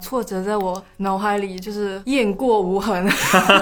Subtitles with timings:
[0.00, 3.06] 挫折在我脑海里就是雁过无痕，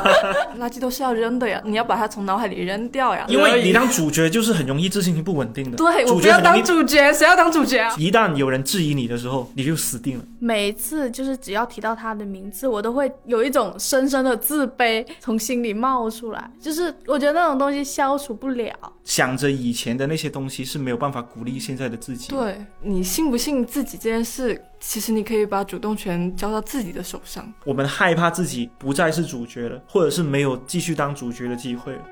[0.59, 3.25] 垃圾都是要扔的呀，你要把它从脑海里扔掉呀。
[3.29, 5.77] 因为你当主角就是很容易自信心不稳定的。
[5.77, 7.95] 对，我主不要当主角，谁要当主角啊？
[7.99, 10.25] 一旦有人质疑你的时候，你就死定了。
[10.39, 18.73] 每一次就是只要提到他的名字，我都会有一种深深的自卑从心里冒出来，就是我觉得那种东西消除不了。
[19.05, 27.53] 想着以前的那些东西是没有办法鼓励现在的自己。，对你信不信自己这件事，其实你可以把主动权交到自己的手上。
[27.65, 32.03] 我们害怕自己不再是主角了，或者是没有继续当主角的机会了。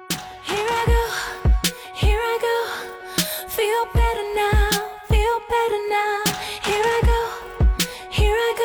[0.46, 0.92] Here I go,
[1.94, 2.46] here I go.
[3.48, 4.70] Feel better now,
[5.08, 6.24] feel better now.
[6.62, 7.12] Here I go,
[8.10, 8.64] here I go.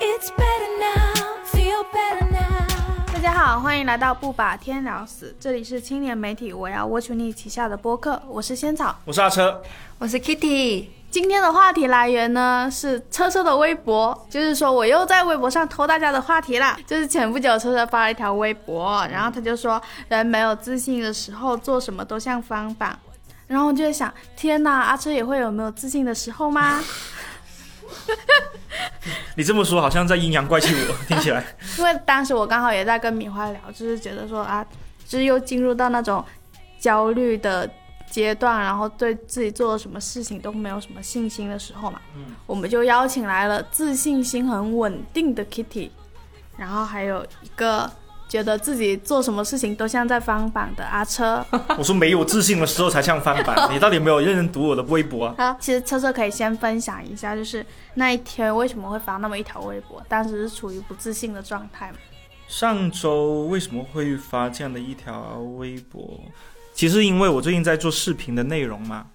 [0.00, 1.14] It's better now,
[1.46, 3.12] feel better now.
[3.12, 8.96] 大家好，欢迎来到不把天聊死，这里是青年媒体我要 Watch You 旗下的播客，我是仙草。
[9.04, 9.62] 我是阿车，
[9.98, 16.74] 我是 Kitty，今天的话题来源呢是车车的微博，就是说我又在微博上偷大家的话题啦。
[16.86, 22.98] 就是前不久车车发了一条微博，然后他就说人没有自信的时候做什么都像翻版，
[23.46, 26.82] 然后我就在想，天哪，阿车也会有没有自信的时候吗？
[29.36, 31.44] 你这么说好像在阴阳怪气我，听起来。
[31.76, 34.64] 因为当时我刚好也在跟米花聊，就是觉得说啊，
[35.06, 36.24] 就是又进入到那种
[36.80, 37.68] 焦虑的
[38.12, 45.88] 阶段，然后对自己做了什么事情都没有什么信心的时候嘛，嗯我们就邀请来了自信心很稳定的 Kitty，
[46.58, 47.90] 然后还有一个
[48.28, 51.42] 觉得自己做什么事情都像在翻版的阿车。
[51.78, 55.34] 我说没有自信的时候才像翻版， 你到底有没有认真读我的微博啊？
[55.38, 61.96] 好，其实车车可以先分享一下，就是那一天为什么会发那么一条微博，当时是处于不自信的状态嘛。
[62.46, 66.20] 上周为什么会发这样的一条微博？
[66.82, 69.06] 其实因为我最近在做视频的内容嘛，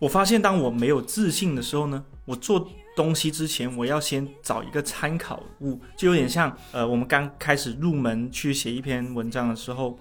[0.00, 9.96] 我发现当我没有自信的时候呢，我做东西之前，我要先找一个参考物，就有点像呃，我们刚开始入门去写一篇文章的时候，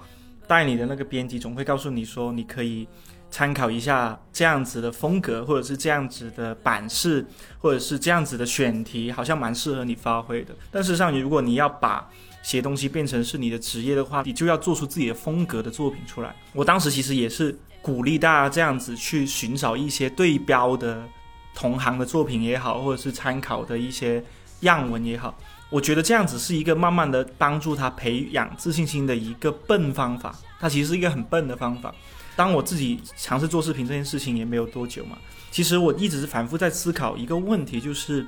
[0.47, 2.87] 带你的那个编辑总会告诉你说，你可以
[3.29, 7.23] 参考一下这样子的风格，或者是这样子的版式，
[7.59, 10.55] 或者是这样子的选题，好像蛮适合你发挥的。
[10.71, 12.09] 但事实上，如果你要把
[12.43, 16.35] 写东西变成是你的职业的话，你就要做出自己的风格的作品出来。
[16.53, 21.03] 我当时其实也是鼓励大家这样子去寻找一些对标的
[21.53, 24.23] 同行的作品也好，或者是参考的一些
[24.61, 25.37] 样文也好。
[25.69, 31.93] 我觉得这样子是一个慢慢的帮助他培养自信心的一个笨方法，它其实是一个很笨的方法。
[32.35, 35.17] 当我自己尝试做视频这件事情也没有多久嘛，
[35.49, 38.25] 其实我一直是反复在思考一个问题，就是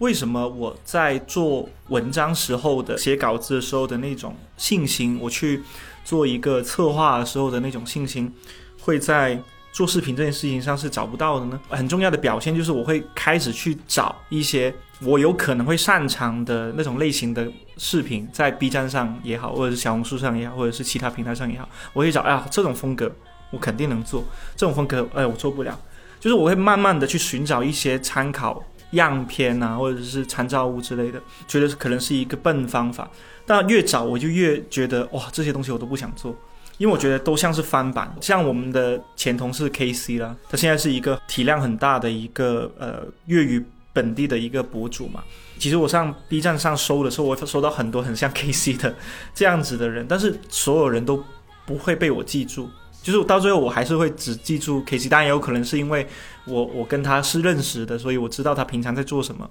[0.00, 5.62] 为什么我在做文章时候的写稿子的时候的那种信心，我去
[6.04, 8.32] 做一个策划的时候的那种信心，
[8.80, 9.38] 会在
[9.72, 11.60] 做视频这件事情上是找不到的呢？
[11.68, 17.46] 很重要的表现就是我会开始去找一些我有可能会擅长的那种类型的
[17.76, 23.12] 视频，在 B 站上也好，或者是小红书上也好，或者是其他平台上也好，我会找啊这种风格
[23.50, 24.24] 我肯定能做，
[24.56, 25.78] 这种风格哎我做不了，
[26.18, 33.10] 就是我会慢慢的去寻找一些参考样片啊，或者是参照物之类的，觉得可能是一个笨方法，
[33.46, 36.36] 但越找我就越觉得哇这些东西我都不想做。
[36.78, 43.62] 因为我觉得都像是翻版，像我们的前同事 K C 啦，他现在是一个体量很大的一个呃粤语
[43.92, 45.22] 本地的一个博主嘛。
[45.58, 48.96] 其实我上 B 站上搜的时候，我会收到很多很像 K C 的
[49.34, 51.22] 这样子的人，但是所有人都
[51.66, 52.70] 不会被我记住，
[53.02, 55.08] 就是到最后我还是会只记住 K C。
[55.08, 56.06] 当然也有可能是因为
[56.46, 59.48] 我我跟他是认识的，所以我知道他平常在做什么，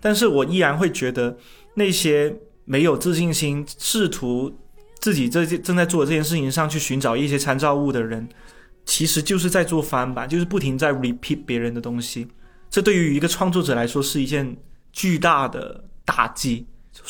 [0.00, 1.36] 但是我依然会觉得
[1.74, 4.52] 那些没有自信心、试图
[4.98, 8.28] 自己这件正在做的这件事情上去寻找一些参照物的人，
[8.84, 12.28] 其实就是在做翻版，就是不停在 repeat 别人的东西。
[12.68, 14.56] 这对于一个创作者来说是一件
[14.92, 16.66] 巨大的打击，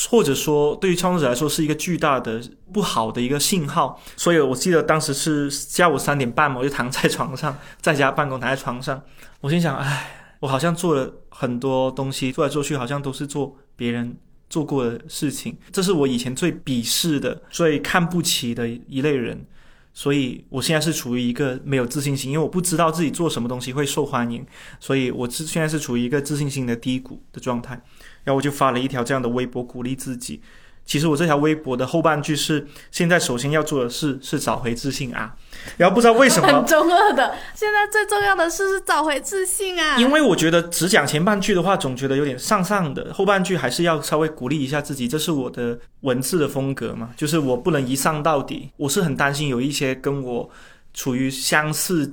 [0.09, 2.41] 或者说对于创作者来说是一个巨大的
[2.73, 4.01] 不好的一个信号。
[4.17, 9.03] 所以我记得当时是下午三点半嘛，我就躺在床上，在家办公，躺在床上，
[9.41, 14.17] 我心想，唉，我好像做了很多东西，做来做去好像都是做别人
[14.49, 19.47] 做过的事情，这是我以前最鄙视的、最看不起的一类人。
[19.93, 24.47] 所以我现在是处于一个没有自信心，因为我不知道自己做什么东西会受欢迎，
[24.79, 27.83] 所以我是现在是处于一个自信心的低谷的状态。
[28.25, 30.41] 然后我就发了一条这样的微博鼓励自己。
[30.87, 35.37] 其实我这条微博的后半句是：现在首先要做的事是找回自信啊。
[35.77, 37.33] 然后不知道为什么 很，中二的。
[37.55, 39.97] 现在最重要的事是找回自信啊！
[39.99, 48.71] 因为我觉得只讲前半句的话，总觉得有点上上的，后半句还是要稍微鼓励一下自己，这是我的文字的风格嘛，就是我不能一上到底。
[48.77, 50.51] 我是很担心有一些跟我
[50.93, 52.11] 处于相似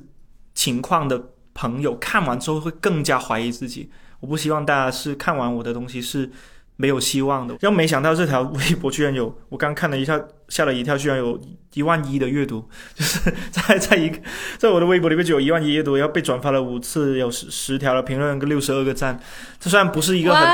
[0.53, 1.19] 情况的
[1.55, 3.89] 朋友看完之后会更加怀疑自己。
[4.19, 6.29] 我不希望大家是看完我的东西是
[6.75, 7.55] 没有希望的。
[7.59, 10.19] 然后没想到这条微博居然有，我刚看了一下，
[10.49, 11.39] 吓了一跳，居然有
[11.73, 14.17] 一万一的阅读，就是在在一个
[14.57, 19.19] 在我的微博里面就有一万一阅读，然后被转发了五次，有十十条的评论跟六十二个赞。
[19.59, 20.47] 这虽然不是一个很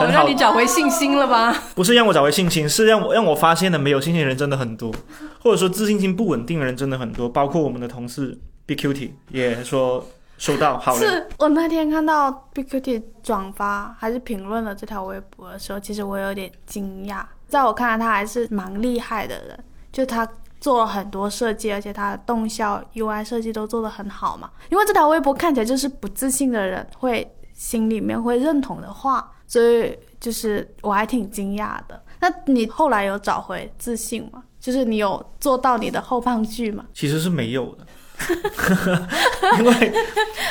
[0.00, 1.52] 很好让你找回信心了吧？
[1.74, 4.94] 不是让我找回信心，是让我让我发现的没有信心的人真的很多，
[5.40, 10.06] 或者说自信心不稳定的人真的很多，包括我们的同事 BQT 也说
[10.40, 11.06] 收到，好嘞。
[11.06, 17.22] 是我那天看到 BQT 转发还是评论了这条微博的时候，其实我有点惊讶。
[17.46, 20.26] 在我看来，他还是蛮厉害的人，就他
[20.58, 24.50] 做了很多设计，而且他的动效、UI 设计都做得很好嘛。
[24.70, 32.02] 因为这条微博看起来就是不自信的人会心里面会认同的话，所以就是我还挺惊讶的。
[32.18, 34.42] 那你后来有找回自信吗？
[34.58, 36.84] 就是你有做到你的后半句吗？
[36.92, 37.86] 其实是没有的，
[39.58, 39.92] 因为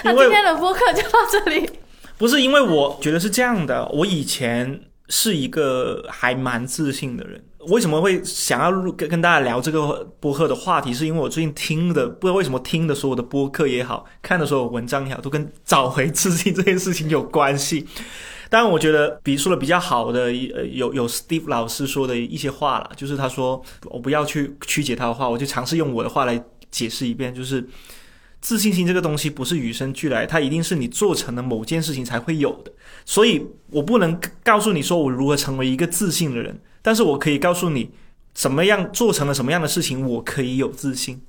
[0.04, 1.70] 那 因为今天的播客就到这里。
[2.18, 7.42] 不是因为我觉得是这样的，我以前是一个还蛮自信的人。
[7.68, 10.94] 为什么会想要录跟跟大家聊这个播客的话题？
[10.94, 17.86] 是因为我最近听的，不知道为什么听的所有的播客也好看的所有文章也好，都跟找回自信这件事情有关系。
[18.50, 27.68] 当然，我觉得比说的比较好的，呃，有有 Steve 老师说的一些话了，就是他说我不要去曲解他的话，我就尝试用我的话来解释一遍，就是
[28.42, 32.72] 自信心这个东西不是与生俱来，它一定是你做成了某件事情才会有的。
[33.06, 37.92] 所以我不能告诉你说我如何成为一个自信的人，但是我可以告诉你
[38.34, 41.22] 怎么样做成了什么样的事情，我可以有自信。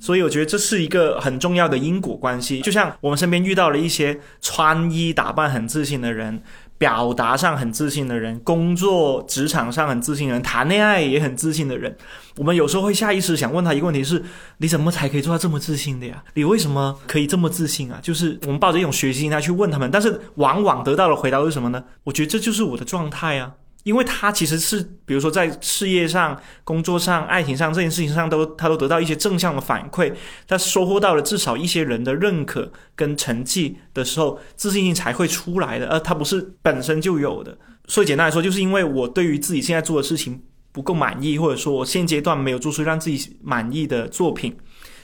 [0.00, 2.60] 所以我觉得这是一个很重要的因果关系。
[2.62, 6.42] 就像我们身边遇到了一些穿衣打扮很自信的人，
[6.82, 11.96] 表达上很自信的人，工作职场上很自信的人，谈恋爱也很自信的人，
[12.38, 14.20] 我们有时候会下意识想问他一个问题是：
[14.56, 16.24] 你怎么才可以做到这么自信的呀？
[16.34, 18.00] 你为什么可以这么自信啊？
[18.02, 21.84] 就是我们抱着一种学习心态去问他们，但是往往得到的回答是什么呢？
[22.02, 23.52] 我觉得这就是我的状态啊。
[23.84, 30.12] 因为他其实是，比如说在事业上、工作上、爱情上这件事情上都，他都得到一些正向的反馈，
[30.46, 37.58] 他收获到了至少一些人的认可跟成绩的时候，自信心才会出来的，而他不是本身就有的。
[37.88, 40.40] 所以简单来说，就是因为我对于自己现在做的事情
[40.70, 44.56] 不够满意，或者说我现阶段没有做出让自己满意的作品，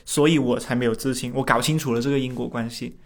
[0.04, 1.32] 所以我才没有自信。
[1.34, 2.96] 我搞清楚了这个因果关系，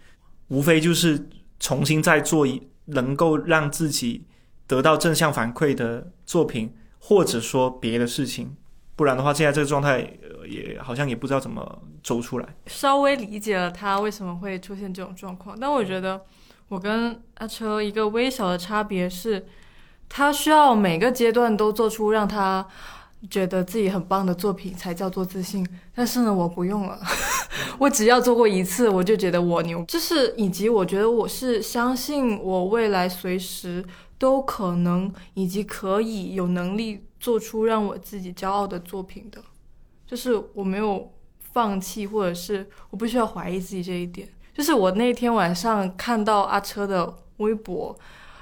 [0.49, 1.27] 无非就是
[1.59, 4.23] 重新再做一能够让自己。
[4.67, 8.55] 得到正向反馈的作品，或者说别的事情，
[8.95, 9.99] 不然的话，现在这个状态、
[10.47, 12.47] 也好像也不知道怎么走出来。
[12.67, 16.21] 稍微理解了他为什么会出现这种状况，但我觉得
[16.69, 19.45] 我跟阿车一个微小的差别是，
[20.09, 22.65] 他需要每个阶段都做出让他
[23.29, 25.65] 觉得自己很棒的作品才叫做自信，
[25.95, 26.99] 但是呢，我不用了，
[27.79, 29.83] 我只要做过一次，我就觉得我牛。
[29.85, 33.83] 就是以及我觉得我是相信我未来随时
[34.23, 39.43] 都可能以及可以有能力做出让我自己骄傲的作品的，
[40.07, 41.11] 就是我没有
[41.41, 44.25] 放弃，或者是我不需要怀疑自己这一点。
[44.53, 47.93] 就是我那天晚上看到阿车的微博，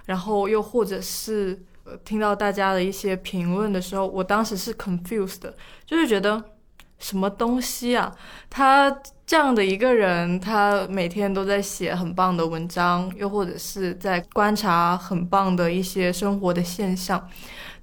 [0.06, 1.66] 然后又或者是
[2.06, 6.44] 听到大家的一些评论的时候，我当时是 confused 的，就是觉得
[7.01, 8.13] 什么东西啊？
[8.50, 8.95] 他
[9.25, 17.30] 这样的一个人，他每天都在写很棒的文章，又或者是在观察很棒的一些生活的现象，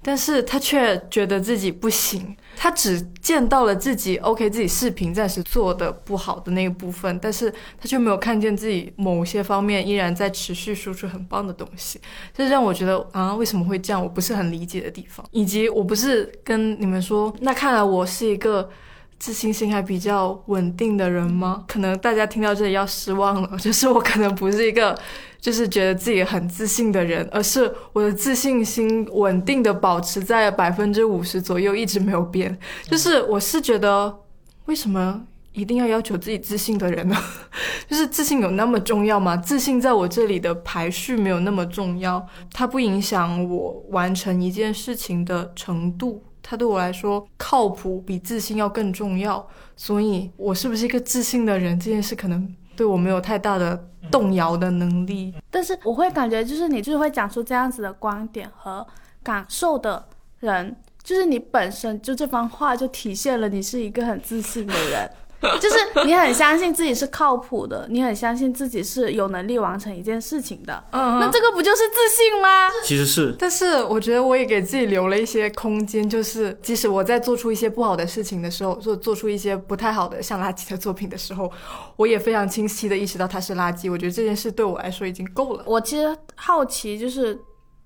[0.03, 11.99] 但是他却觉得自己不行，他只见到了自己 OK 自己视频暂时做的不好的那个部分，但是他却没有看见自己某些方面依然在持续输出很棒的东西，
[12.31, 13.99] 这让我觉得啊，为什么会这样？
[13.99, 18.69] 我不是很理解的地方，以及我不是跟你们说，那看来我是一个。
[19.19, 21.65] 自信心还比较稳定的人吗？
[21.67, 24.97] 可能大家听到这里要失望了， 就是我可能不是一个，
[25.41, 32.57] 就是觉得自己很自信的人，而是我的自信心稳定的保持在百分之五十左右，一直没有变。
[32.85, 34.19] 就是我是觉得，
[34.65, 35.21] 为什么
[35.51, 37.17] 一定要要求自己自信的人呢？
[37.89, 39.35] 就是自信有那么重要吗？
[39.35, 46.23] 自信在我这里的排序没有那么重要，它不影响我完成一件事情的程度。
[46.41, 55.33] 他对我来说，靠谱比自信要更重要，所以我是不是一个自信的人，这件事可能对我没有太大的动摇的能力。
[55.51, 58.85] 但是我会感觉，就是你就是会讲出这样子的观点和
[59.21, 60.07] 感受的
[60.39, 65.11] 人，就是你本身就这番话就体现了你是一个很自信的人，
[65.59, 70.83] 就是你很相信自己是靠谱的，你很相信自己是有能力完成一件事情的。
[70.91, 72.69] 嗯，那这个不就是自信吗？
[72.83, 81.49] 其实是，但是我觉得我也给自己留了一些空间，就是即使我在做出一些不好的事情的时候，做做出一些不太好的像垃圾的作品的时候，
[81.95, 83.89] 我也非常清晰的意识到它是垃圾。
[83.89, 85.63] 我觉得这件事对我来说已经够了。
[85.65, 87.39] 我其实好奇，就是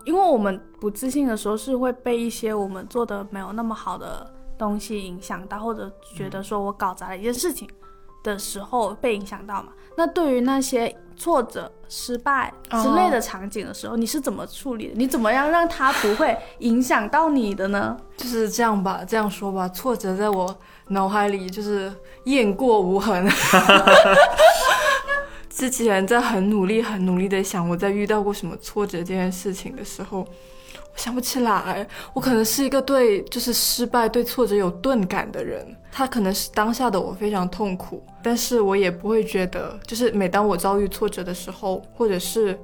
[0.05, 4.33] 因为我们不自信的时候是会被一些我们做的没有那么好的
[4.63, 7.69] 东西影响到，或者觉得说我搞砸了一件事情
[8.23, 9.73] 的时候被影响到嘛。
[9.97, 12.51] 那对于那些挫折、失败
[12.81, 14.93] 之类的场景的时候，你是怎么处理的？
[14.95, 17.95] 你怎么样让它不会影响到你的呢？
[18.17, 21.93] 就是这样吧，这样说吧，挫折在我脑海里就是
[22.23, 23.29] 雁过无痕。
[25.49, 30.27] 之前在很努力、很努力的想，我在遇到过什么挫折这件事情的时候，
[30.93, 31.87] 我想不起来。
[32.13, 35.75] 我可能是一个对就是失败、对挫折有钝感的人。
[35.91, 42.59] 他可能是当下的我非常痛苦，但是我也不会觉得，就是每当我遭遇挫折的时候，或者是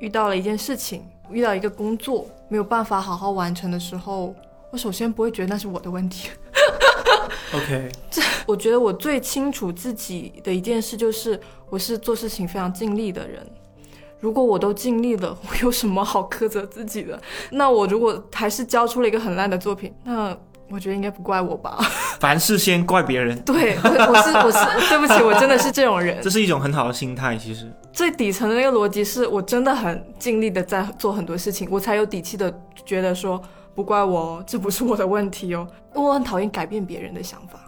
[0.00, 4.34] 遇到了一件事情、遇到一个工作没有办法好好完成的时候，
[4.70, 6.28] 我首先不会觉得那是我的问题。
[7.54, 13.46] OK，这我觉得我最清楚自己的一件事就是，我是做事情非常尽力的人。
[14.24, 17.20] 如果我都尽力了，我有什么好苛责自己的？
[17.50, 20.34] 那我如果还是交出了一个很烂的作品，那
[20.70, 21.76] 我觉得应该不怪我吧？
[22.18, 26.30] 凡事先怪别人，对，我我是我是，对不起，我真的是这种人这。
[26.30, 27.36] 是一种很好的心态。
[27.36, 32.50] 其实，最底层的那个逻辑是我真的很尽力的在做很多事情，我才有底气的
[32.86, 33.38] 觉得说
[33.74, 35.68] 不怪我哦，这不是我的问题哦。
[35.92, 37.63] 我很讨厌改变别人的想法，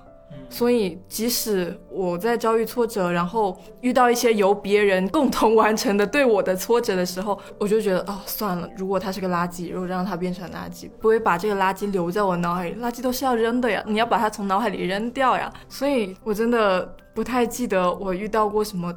[0.49, 15.53] 所以即使我在遭遇挫折，然后遇到一些由别人共同完成的对我的挫折的时候，我就觉得哦，算了，如果它是个垃圾，如果让它变成垃圾，不会把这个垃圾留在我脑海里，垃圾都是要扔的呀，你要把它从脑海里扔掉呀。
[15.69, 18.95] 所以我真的不太记得我遇到过什么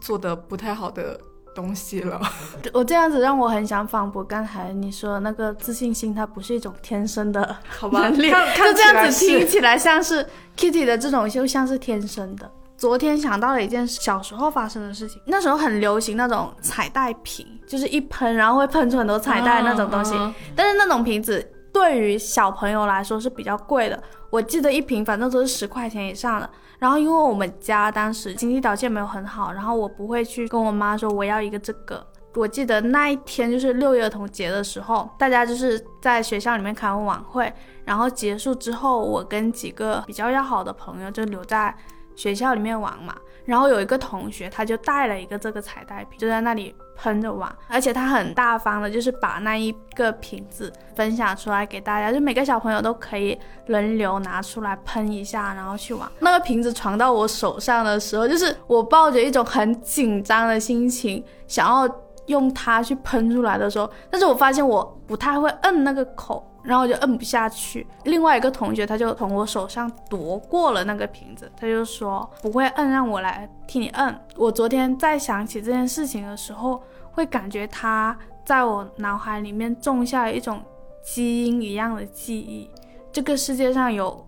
[0.00, 1.18] 做的不太好的
[1.54, 2.20] 东西了。
[2.72, 12.50] 我这样子让我很想反驳刚才你说的那个自信心，它不是一种天生的好吧，就这样子听起来像是 Kitty 的这种，就像是天生的。
[12.76, 26.50] 昨天想到了一件小时候发生的事情，那时候很流行那种彩带瓶，就是一喷然后会喷出很多彩带那种东西，嗯但是那种瓶子对于小朋友来说是比较贵的，我记得一瓶反正都是十块钱以上的。
[26.82, 32.04] 然后因为我们家当时经济条件没有很好，然后我不会去跟我妈说我要一个这个。
[32.34, 37.52] 我记得那一天就是六一儿童节的时候，大家就是在学校里面开完晚会，
[37.84, 41.72] 然后结束之后，我跟几个比较要好的朋友就留在
[42.16, 43.14] 学校里面玩嘛。
[43.44, 56.08] 然后有一个同学他就带了一个这个彩带瓶，就在那里喷着玩，而且他很大方的，就是把那一个瓶子分享出来给大家，就每个小朋友都可以轮流拿出来喷一下，然后去玩。
[56.20, 61.88] 那个瓶子传到我手上的时候，就是我抱着一种很紧张的心情，想要
[62.26, 66.48] 用它去喷出来的时候，但是我发现我不太会摁那个口。
[66.62, 74.16] 然后我就摁不下去，另外一个同学他就从我手上夺过了那个瓶子，他就说不会摁，让我来替你摁。
[74.36, 80.62] 我昨天在想起这件事情的时候，会感觉他在我脑海里面种下了一种
[81.02, 82.70] 基因一样的记忆。
[83.10, 84.24] 这个世界上有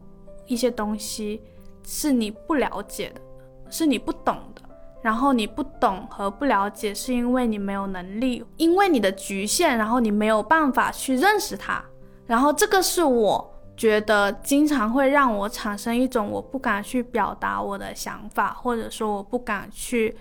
[0.47, 1.41] 一些东西
[1.87, 3.21] 是你不了解的，
[3.71, 4.63] 是你不懂的。
[5.01, 11.85] 然后你不懂和不了解，是因为你没有能力，因为你的局限，然后你没有办法去认识它。
[12.27, 20.17] 然后这个是我觉得经常会让我产生一种我不敢去表达我的想法，或者说我不敢去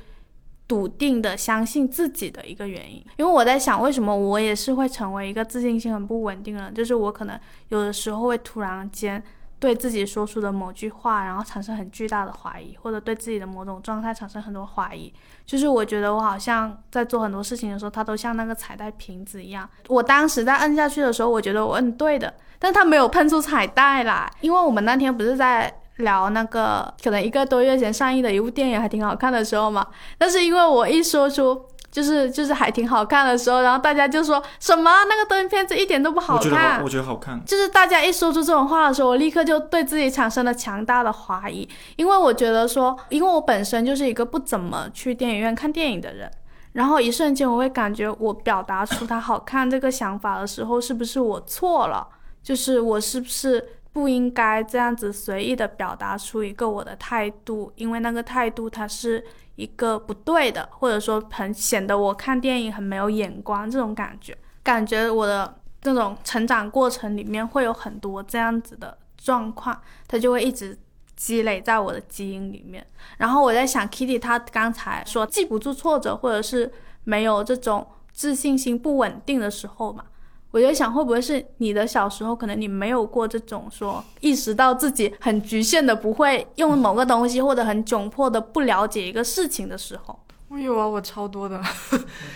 [0.67, 2.97] 笃定的相信自己的一个原因。
[3.17, 6.73] 因为我在想，为什么我也是会成为一个自信心很不稳定的人？
[6.73, 9.23] 就是我可能有的时候会突然间
[9.63, 15.13] 对自己说出的某句话，然后产生很巨大的怀疑，或者对自己的某种状态产生很多怀疑。
[15.45, 19.69] 就是我觉得我好像在做很多事情的时候，它都像那个彩带瓶子一样。
[19.87, 24.29] 我当时在摁下去的时候，我觉得我摁对的，但它没有喷出彩带来。
[24.41, 31.65] 因为我们那天不是在聊那个可能一个多月前上映的一部电影还挺好看的时候嘛，但是因为我一说出。
[31.93, 37.39] 就是就是还挺好看的时候，然后大家就说什么那个短片子一点都不好我觉得我觉得好看。
[37.45, 46.31] 就是大家一说出这种话的时候，我立刻就对自己产生了强大的怀疑，因为我觉得说，因为我本身就是一个不怎么去电影院看电影的人，
[46.71, 52.07] 然后一瞬间我会感觉我表达出它好看这个想法的时候，是不是我错了？
[52.41, 57.71] 就是我是不是不应该这样子随意的表达出一个我的态度？
[57.75, 59.23] 因为那个态度它是
[59.55, 70.77] 一个不对的，或者说很显得我看电影很没有眼光这种感觉，感觉我的这种成长过程里面会有很多这样子的状况，它就会一直
[71.15, 72.85] 积累在我的基因里面。
[73.17, 76.71] 然后我在想，Kitty 她刚才说记不住挫折，或者是
[77.03, 80.05] 没有这种自信心不稳定的时候嘛，
[80.53, 90.19] 我就想会不会是你的小时候，可能你没有过这种说意识到自己很局限的，不会用某个东西，或者很窘迫的不了解一个事情的时候。
[90.53, 91.59] 我有啊，我超多的，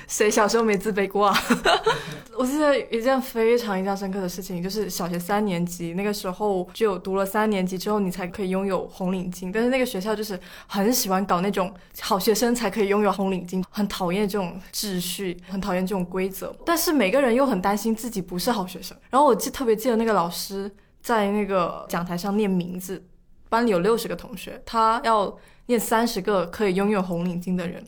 [0.07, 1.37] 谁小时候没自卑过啊？
[2.35, 9.51] 我记得一件非常印象深刻的事情，就是小学三年级那个时候，只有读了三年级之后，你才可以拥有红领巾。
[9.53, 11.71] 但是那个学校就是很喜欢搞那种
[12.01, 16.51] 好学生才可以拥有红领巾，很讨厌这种秩序，很讨厌这种规则。
[16.65, 18.97] 但是每个人又很担心自己不是好学生。
[19.11, 20.71] 然后我记特别记得那个老师
[21.03, 23.05] 在那个讲台上念名字，
[23.47, 27.81] 班里有六十个同学，他要念三十个可以拥有红领巾的人。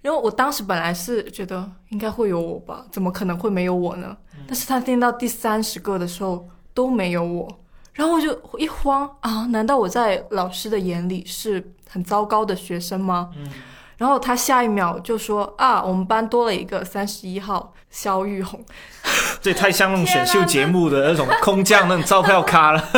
[0.00, 4.16] 因为我当时本来是觉得应该会有我吧，怎么可能会没有我呢？
[4.46, 7.60] 但是他念到第三十个的时候都没有我，
[7.92, 13.30] 然后我就一慌啊，难道我在老师的眼里是很糟糕的学生吗？
[13.98, 18.64] 然后他下一秒就说啊，我们班多了一个三十一号肖玉红，
[19.42, 22.88] 这也太像那种选秀节目的那种空降那种照票咖了。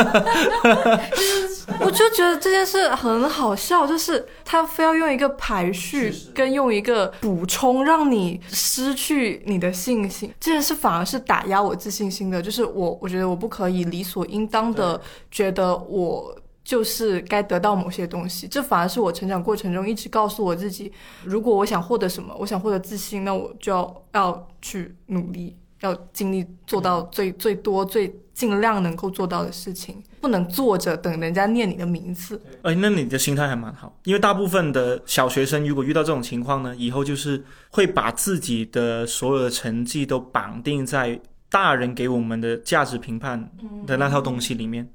[1.79, 10.31] 我就觉得这件事很好笑，就是他非要用一个排序跟用一个补充，让你失去你的信心。
[10.39, 16.35] 这件事反而是打压我自信心的，就是我我觉得我不可以理所应当的觉得我。
[16.71, 20.89] 就是该得到某些东西，这反而是我成长过程中一直告诉我自己：
[21.25, 32.41] 如果我想获得什么，我想获得自信，那我就要要去努力，要尽力做到最最多、最尽量能够做到的事情，不能坐着等人家念你的名字。
[32.61, 43.51] 哎，那你的心态还蛮好，因为大部分的小学生如果遇到这种情况呢，以后就是会把自己的所有的成绩都绑定在大人给我们的价值评判
[43.85, 44.89] 的那套东西里面。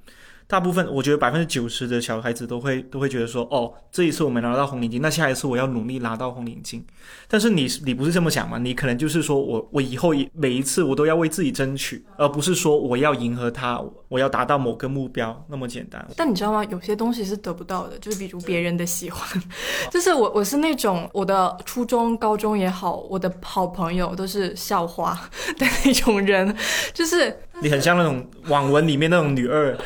[0.48, 6.80] 大部分我觉得百分之九十的小孩子都会都会觉得说，哦，这一次我没拿到红领巾，那下一次我要努力拿到红领巾。
[7.28, 8.56] 但是你你不是这么想吗？
[8.58, 16.06] 你可能就是说我我以后每一次我都要为自己争取，而不是说我要迎合他，我要达到某个目标那么简单。
[16.16, 16.64] 但你知道吗？
[16.66, 19.42] 有些东西是得不到的，就是比如别人的喜欢。
[19.90, 25.12] 就是我我是那种我的初中、高中也好，我的好朋友都是校花
[25.58, 26.56] 的那种人，
[26.94, 29.76] 就是你很像那种网文里面那种女二。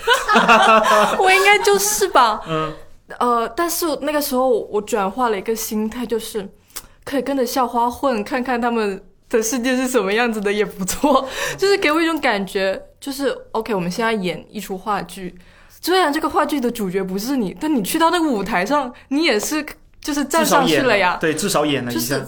[1.18, 2.40] 我应该就是吧。
[2.48, 2.72] 嗯。
[3.18, 6.48] 呃，但是那个时候我转化了一个心态，就是
[7.04, 11.28] 可以跟着校花混，看看他们的世界是什么样子的也不错。
[11.59, 15.37] 就是给我一种感觉，就是 OK，我们现在演一出话剧，
[15.80, 19.66] 虽然这个话剧的主角不是你，但你去到那个舞台上，你也是
[20.00, 21.18] 就是站上去了呀。
[21.20, 22.24] 对，至少演了一下。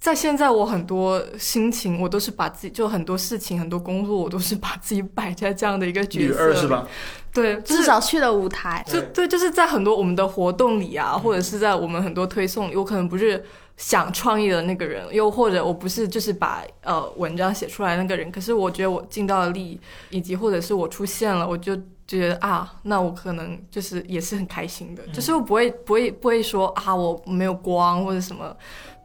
[0.00, 6.32] 在现在，我很多心情，我都是把自己就很多事情、很多工作，我都是把自己摆在这样的一个角色。
[6.32, 6.88] 女二是吧？
[7.34, 8.82] 对，至少去了舞台。
[8.88, 13.44] 就对，就是在很多我们的活动里啊，或者是在我们很多推送里，我可能不是
[13.76, 18.32] 想创意的那个人，又或者我不是就是把呃文章写出来那个人。
[18.32, 28.56] 可是我觉得我尽到了力，以及或者是我出现了，我就觉得啊，那我可能就是也是很开心的，就是我不会不会不会说啊我没有光或者什么。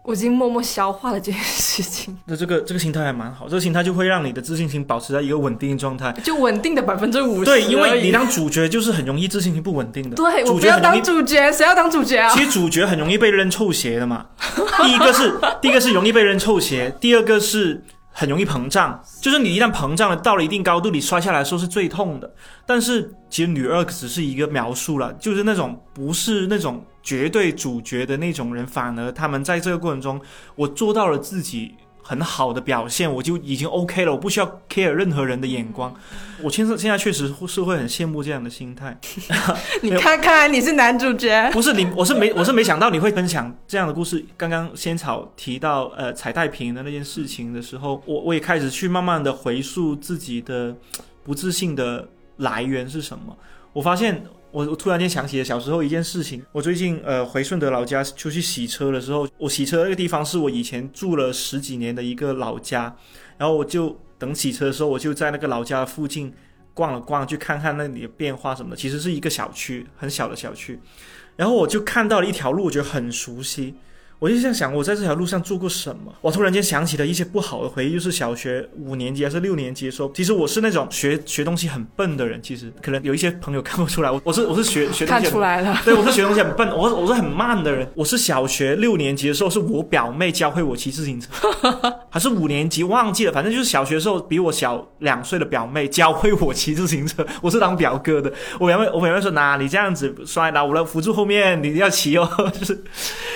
[0.06, 2.16] 我已经默默消化了这件事情。
[2.26, 7.46] 那这个这个心态还蛮好，这个心态就会让你的自信心保持在一个稳定状态，就稳定的百分之五十。
[7.46, 10.16] 对，因为你当主角就是很容易自信心不稳定的。
[10.16, 12.30] 对，主角要当主角，谁要当主角啊？
[12.30, 14.28] 其实主角很容易被扔臭鞋的嘛。
[14.84, 17.84] 第一个是第一个是容易被扔臭鞋，第二个是
[18.16, 22.34] 很容易膨胀，就是你一旦膨胀了到了一定高度，你摔下来的时候是最痛的。
[22.66, 26.84] 但是其实女二只是一个描述了，就是那种不是那种。
[27.06, 30.20] 绝对主角的那种人，反而他们在这个过程中，
[30.56, 31.76] 我做到了自己
[32.08, 35.92] 很好的表现，我就已经 OK 了，我不需要 care 任何人的眼光。
[36.44, 38.96] 我现在现在确实是会很羡慕这样的心态。
[39.82, 41.50] 你看，看你是男主角。
[41.52, 44.24] 不是你，我是没，我是没想到你会分享这样的故事。
[44.38, 50.76] 刚刚仙草提到呃彩带瓶的那件事情的时候，我我也开始去慢慢的回溯自己的
[51.24, 53.36] 不自信的来源是什么。
[53.74, 54.24] 我发现。
[54.56, 56.42] 我我突然间想起了小时候一件事情。
[56.54, 62.96] 我最近呃回顺德老家出去洗车的时候，我洗车那个地方是我以前住了十几年的一个老家，
[63.38, 66.34] 然后我就等洗车的时候，我就在那个老家附近
[66.74, 68.78] 逛了逛，去看看那里的变化什么的。
[68.78, 70.80] 其实是一个小区，很小的小区，
[71.36, 73.76] 然后我就看到了一条路，我觉得很熟悉。
[74.20, 76.14] 我就在想，我在这条路上做过什么？
[76.22, 80.12] 我突然间想起了一些不好的回忆，就是小学五年级还是六年级的时候。
[80.14, 87.88] 其实我是那种学学东西很笨的人，其实可能有一些朋友看不出来，我我是我是学学东西看出来了， 对，我是学东西很笨，我我是很慢的人。
[87.94, 91.30] 我是小学六年级的时候，是我表妹教会我骑自行车，
[92.10, 98.32] 还是五年级忘记了，反正就是小学的时候比我小两岁的表妹教会我骑自行车，我是当表哥的。
[98.60, 102.84] 我表妹我表妹说，那你这样子摔倒，我来扶住后面，你要骑哦，就是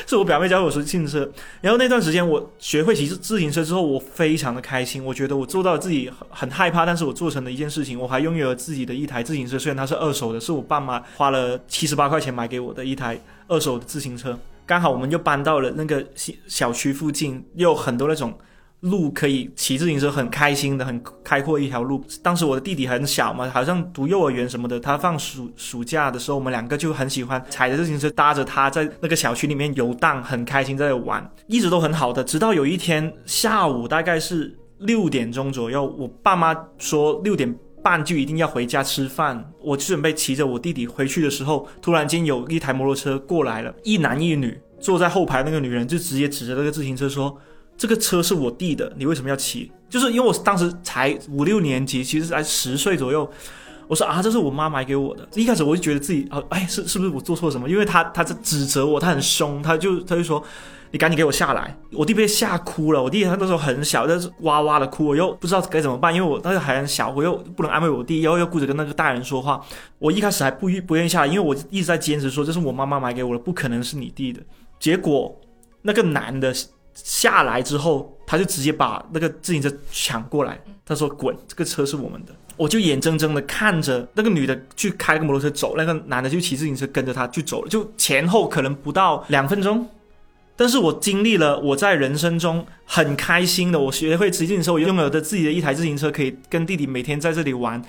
[0.07, 0.79] 是我表妹教会我。
[0.79, 1.29] 自行车，
[1.59, 5.03] 然后那段时间我学会骑自行车之后，我非常的开心。
[5.03, 7.99] 我觉得我做到自己很很害怕，但是我做成了一件事情。
[7.99, 14.39] 我还拥有了自己的一台自行车，虽然它是二手的，是我爸妈花了七十八块钱买给我的一台二手的自行车。
[14.65, 18.33] 刚好我们就搬到了那个小小区附近，又有很多那种
[18.81, 22.03] 路可以骑自行车，很开心的，很开阔一条路。
[22.23, 32.23] 当时我的弟弟很小嘛，好像读幼儿园什么的，他放暑暑假的时候，我们两个就很喜欢踩着自行车，搭着他在那个小区里面游荡，很开心在玩，一直都很好的。
[32.23, 37.53] 直到有一天下午大概是六点钟左右，我爸妈说六点。
[37.81, 47.33] 半就一定要回家吃饭，我就准备骑着我弟弟回去的时候，突然间有一台摩托车过来了，一男一女坐在后排，那个女人就直接指着那个自行车说
[47.79, 53.27] ：“这个车是我弟的，你为什么要骑？”就是因为我当时才五六年级，其实才十岁左右。
[53.87, 55.27] 我说啊，这是我妈买给我的。
[55.33, 57.67] 一开始我就觉得自己啊，哎，是是不是我做错什么？
[57.67, 60.43] 因为他他在指责我，他很凶，他就他就说。
[60.91, 61.77] 你赶紧给我下来！
[61.91, 63.03] 我弟被吓哭了。
[63.03, 69.63] 我弟他那时候很小，但是哇哇的哭，我又不知道该怎么办，因为我当时还很小，我又不能安慰我弟，然后又顾着跟那个大人说话。
[69.99, 74.41] 我一开始还不愿不愿意下来，因为我一直在坚持说这是我妈妈买给我的，不可能是你弟的。
[74.79, 75.39] 结果
[75.83, 76.51] 那个男的
[77.03, 89.87] 下来之后，他就直接把那个自行车抢过来，他说：“滚，这个车是我们的。”我就眼睁睁的看着那个女的去开个摩托车走，那个男的就骑自行车跟着他去走了，就前后可能不到两分钟。
[90.57, 97.81] 但是我经历了我在人生中很开心的，我学会骑自行车，我拥有的自己的一台自行车，可以跟弟弟每天在这里玩，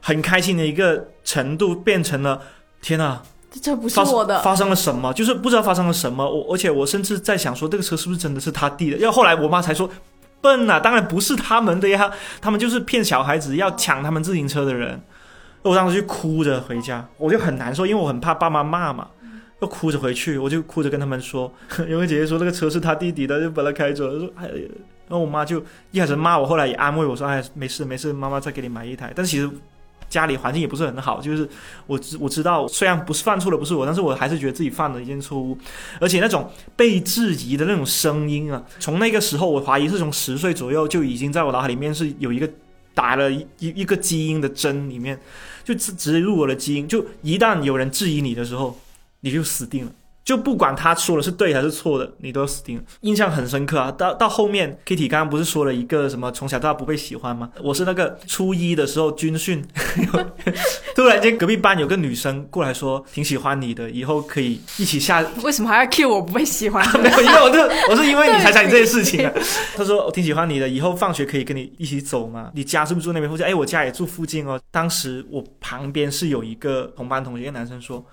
[0.00, 2.42] 很开心的一个程度，变成了
[2.82, 3.22] 天呐，
[3.60, 5.12] 这不是我的，发生了什么？
[5.12, 6.28] 就是不知道发生了什么。
[6.28, 8.98] 我而且我甚至在想说，这个车是不是真的是他弟的？
[8.98, 9.88] 要后来我妈才说，
[10.40, 15.00] 笨呐，当然不是他们的呀，他们就是骗小孩子要抢他们自行车的人。
[15.62, 19.08] 我当时就哭着回家，我就很难受，因为我很怕爸妈骂嘛。
[19.62, 21.50] 又哭着回去，我就哭着跟他们说，
[21.88, 24.20] 因为姐姐说那个车是他弟弟的，就把他开走了。
[24.20, 24.46] 说哎，
[25.08, 29.14] 然后我妈就一开始骂我，后来也安慰我说，哎，没事没事，妈妈再给你买一台。
[29.16, 29.48] 但是其实
[30.08, 31.48] 家里环境也不是很好，就是
[31.86, 35.56] 我知我知道，虽然不是犯错的不是我，但是我还是觉得自己犯了一件错误。
[36.00, 42.48] 而且那种被质疑的那种声音啊，从那个时候我怀疑是从十岁左右就已经在我脑海里面是有一个
[42.94, 45.18] 打了一一个基因的针里面，
[45.64, 48.78] 就植植入我的基因，就一旦有人质疑你的时候。
[49.20, 49.92] 你就死定了，
[50.26, 52.82] 就不管他说的是对还是错的，你都要死定了。
[53.02, 53.92] 印象很深刻啊！
[53.92, 57.48] 到到后面，Kitty 刚刚不是说了一个什么从小到大不被喜欢吗？
[57.62, 59.64] 我是那个初一的时候军训，
[60.96, 65.24] 突然间隔壁班有个女生过来说挺喜欢你的，以后可以一起下。
[65.44, 66.84] 为什么还要 cue 我不被喜欢？
[67.00, 69.32] 没有，因为我就我是因为 你才讲你这些事情啊。
[69.76, 72.50] 他说我挺喜欢你的，以后放学可以跟你一起走吗？
[72.52, 73.46] 你家是不是住那边附近？
[73.46, 74.60] 哎，我家也住附近哦。
[74.72, 78.04] 当时我旁边是有一个同班同学，一个男生说。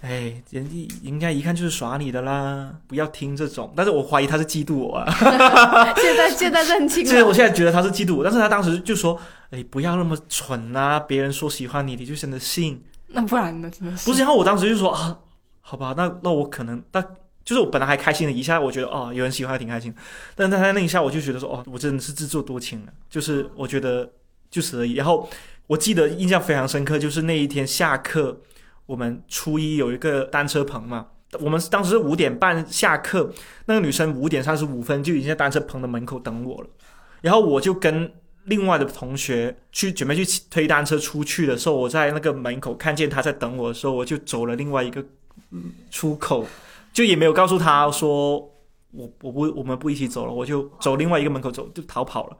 [0.00, 3.72] 哎，人家应该一看就是耍你的啦，不要听这种。
[3.76, 5.04] 但是我怀疑他是嫉妒我啊。
[5.98, 7.10] 现在现在认清了。
[7.10, 9.18] 其实我现在觉得他是嫉妒我，但是他当时就说
[9.50, 11.00] ：“哎，不要那么蠢啊！
[11.00, 12.80] 别人说喜欢你，你就真的信。
[13.08, 13.68] 那不然呢？
[13.68, 14.08] 真的是。
[14.08, 15.18] 不是，然后我当时就说啊，
[15.62, 17.04] 好吧，那那我可能，但
[17.44, 19.92] 就是我本来还开心了一下，我觉得哦，有人喜欢还挺开心。
[20.36, 22.92] 但是他那一下，我就觉得说哦，我真的是自作多情了。
[23.10, 24.08] 就是我觉得
[24.48, 24.92] 就此而已。
[24.92, 25.28] 然后
[25.66, 28.38] 我记得印象非常深刻，就是那一天下课。
[28.88, 31.06] 我们初一有一个单车棚嘛，
[31.40, 33.30] 我们当时是五点半下课，
[33.66, 36.68] 那个女生五点三十五分就已经在单车棚的门口等我了，
[37.20, 38.10] 然后我就跟
[38.44, 45.04] 另外的同学去准备去推单车出去的时候，我在那个门口看见她在等我的时候，我就走了另外一个
[45.90, 46.46] 出口，
[46.90, 48.38] 就也没有告诉她说
[48.92, 52.36] 我我不我们不一起走了，我就走另外一个门口走就逃跑了，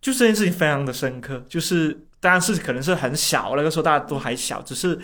[0.00, 4.96] 就这件事情非常的深刻，就是当然是可能是很小那个时候大家都还小，只是。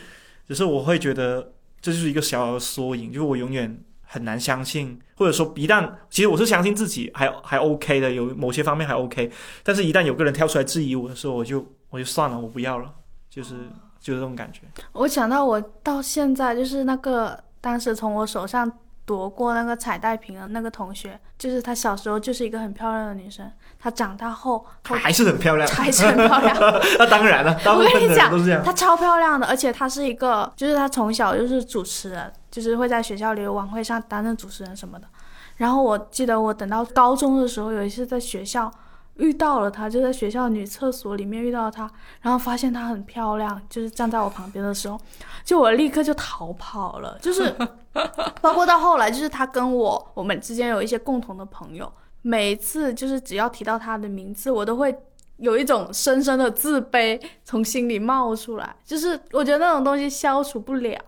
[0.48, 9.30] 只是我会觉得这就是一个小小的缩影，就是我永远很难相信，或者说一旦其实我是相信自己还还 OK 的，有某些方面还 OK，
[9.62, 12.92] 但是一旦有个人跳出来质疑我的时候，我就我就算了，我不要了，
[13.30, 13.54] 就是
[14.00, 14.62] 就是这种感觉。
[14.92, 18.72] 我想到我到现在就是那个当时从我手上。
[19.08, 26.54] 夺过那个彩带瓶的那个同学，就是她小时候就是一个很漂亮的女生，她长大后还是很漂亮，还是很漂亮。
[27.00, 28.62] 那当然了， 我跟你讲，都是这样。
[28.62, 35.06] 她超漂亮的，而且她是一个，就是她从小就是主持人，就是会在学校里晚会上担任主持人什么的。
[35.56, 38.70] 然后我记得我等到高中的时候，有一次在学校。
[39.18, 41.88] 遇到了她，就在学校女厕所里面遇到她，
[42.22, 44.98] 然后发现她很漂亮，就是站在我旁边的时候，
[45.44, 47.18] 就我立刻就逃跑了。
[47.20, 47.54] 就是，
[48.40, 54.96] 包括到后来，就是她跟我我们之间有一些共同的朋友，每一次就是只要提到她的名字，我都会
[55.36, 60.98] 有一种深深的自卑从心里冒出来，就是我觉得那种东西消除不了。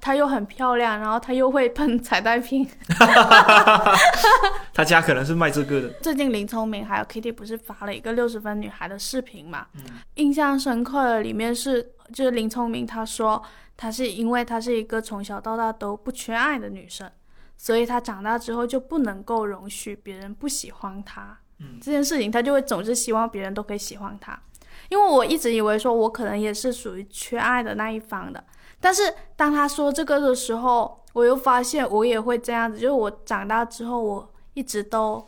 [0.00, 2.68] 她又很漂亮，然后她又会喷彩带瓶。
[4.72, 5.88] 他家可能是卖这个的。
[6.00, 9.66] 最近林聪明还有 Kitty 不是发了一个六十分女孩的视频嘛？
[9.74, 9.82] 嗯
[10.14, 13.42] 印象深刻的里面是，就是林聪明她说，
[13.76, 17.10] 她是因为她是一个从小到大都不缺爱的女生，
[17.56, 21.38] 所以她长大之后就不能够容许别人不喜欢她。
[21.58, 24.40] 嗯这件事情，她就会总是希望别人都可以喜欢她。
[24.88, 28.42] 因为我一直以为说我可能也是属于缺爱的那一方的，
[28.80, 35.24] 但是当他说这个的时候，我又发现我也会这样子，就是我长大之后，我一直都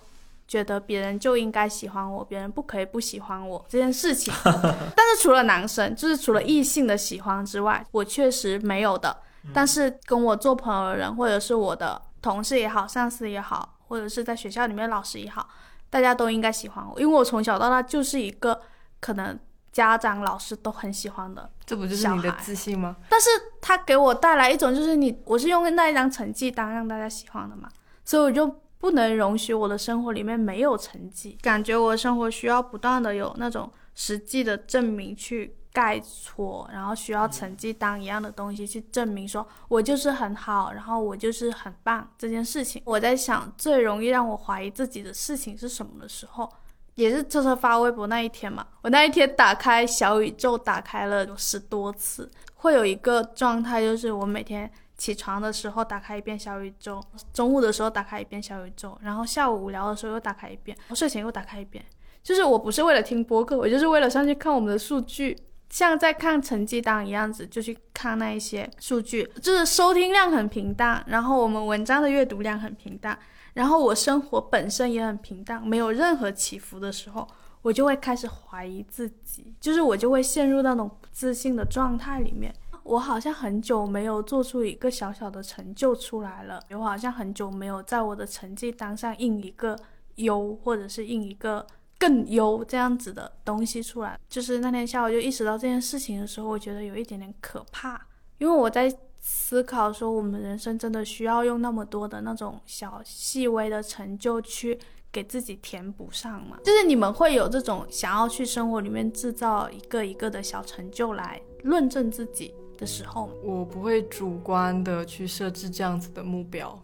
[0.48, 4.32] 觉得别人就应该喜欢我，别人不可以不喜欢我这件事情。
[4.44, 9.16] 但是除了男生，就是除了异性的喜欢之外，我确实没有的。
[9.52, 15.48] 但是跟我做朋友的人，或者是我的同事也好，上司也好，或者是在学校里面老师也好，
[15.90, 18.60] 大家都应该喜欢我，因为我从小到大就是一个
[19.00, 19.36] 可能
[19.72, 22.94] 家长、老师都很喜欢的这不就是你的自信吗？
[23.08, 23.30] 但是
[23.61, 27.68] 他给我带来一种就是你，我是用那一张成绩单让大家喜欢的嘛，
[28.04, 28.46] 所以我就
[28.78, 42.82] 不能容许我的生活里面没有成绩，感觉我的生活需要不断的有那种实际的证明去盖戳，然后需要成绩单一样的东西去证明说我就是很好，然后我就是很棒这件事情。
[42.85, 46.52] 我在想最容易让我怀疑自己的事情是什么的时候，
[46.94, 57.02] 也是车车发微博那一天嘛，我那一天打开小宇宙，打开了有十多次，会有一个状态，就是我每天起床的时候打开一遍小宇宙，
[57.33, 61.85] 中午的时候打开一遍小宇宙，然后下午无聊的时候又打开一遍，睡前又打开一遍。
[62.22, 65.37] 就是我不是为了听播客，我就是为了上去看我们的数据，
[65.70, 73.18] 像在看成绩单一样子，就去看那一些数据，就是收听量很平淡，然后我们文章的阅读量很平淡，
[73.54, 77.26] 然后我生活本身也很平淡，没有任何起伏的时候，
[77.60, 82.54] 我就会开始怀疑自己，就是我就会陷入那种不自信的状态里面。
[82.84, 89.78] 我好像很久没有做出一个小小的成就出来了，我好像很久没有在我的成绩单上印一个
[90.16, 91.64] 优，或者是印一个
[91.96, 94.18] 更优这样子的东西出来。
[94.28, 98.00] 就是那天下午就意识到这件事情的时候，我觉得有一点点可怕，
[98.38, 98.92] 因为我在
[99.24, 104.76] 思考说，我们人生真的需要用那么多的那种小细微的成就去
[105.12, 106.58] 给自己填补上吗？
[106.64, 113.32] 就是你们会有这种想要去生活里面制造一个一个的小成就来论证自己的时候吗？
[113.44, 116.76] 我不会主观的去设置这样子的目标，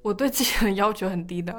[0.00, 1.52] 我对自己的要求很低的，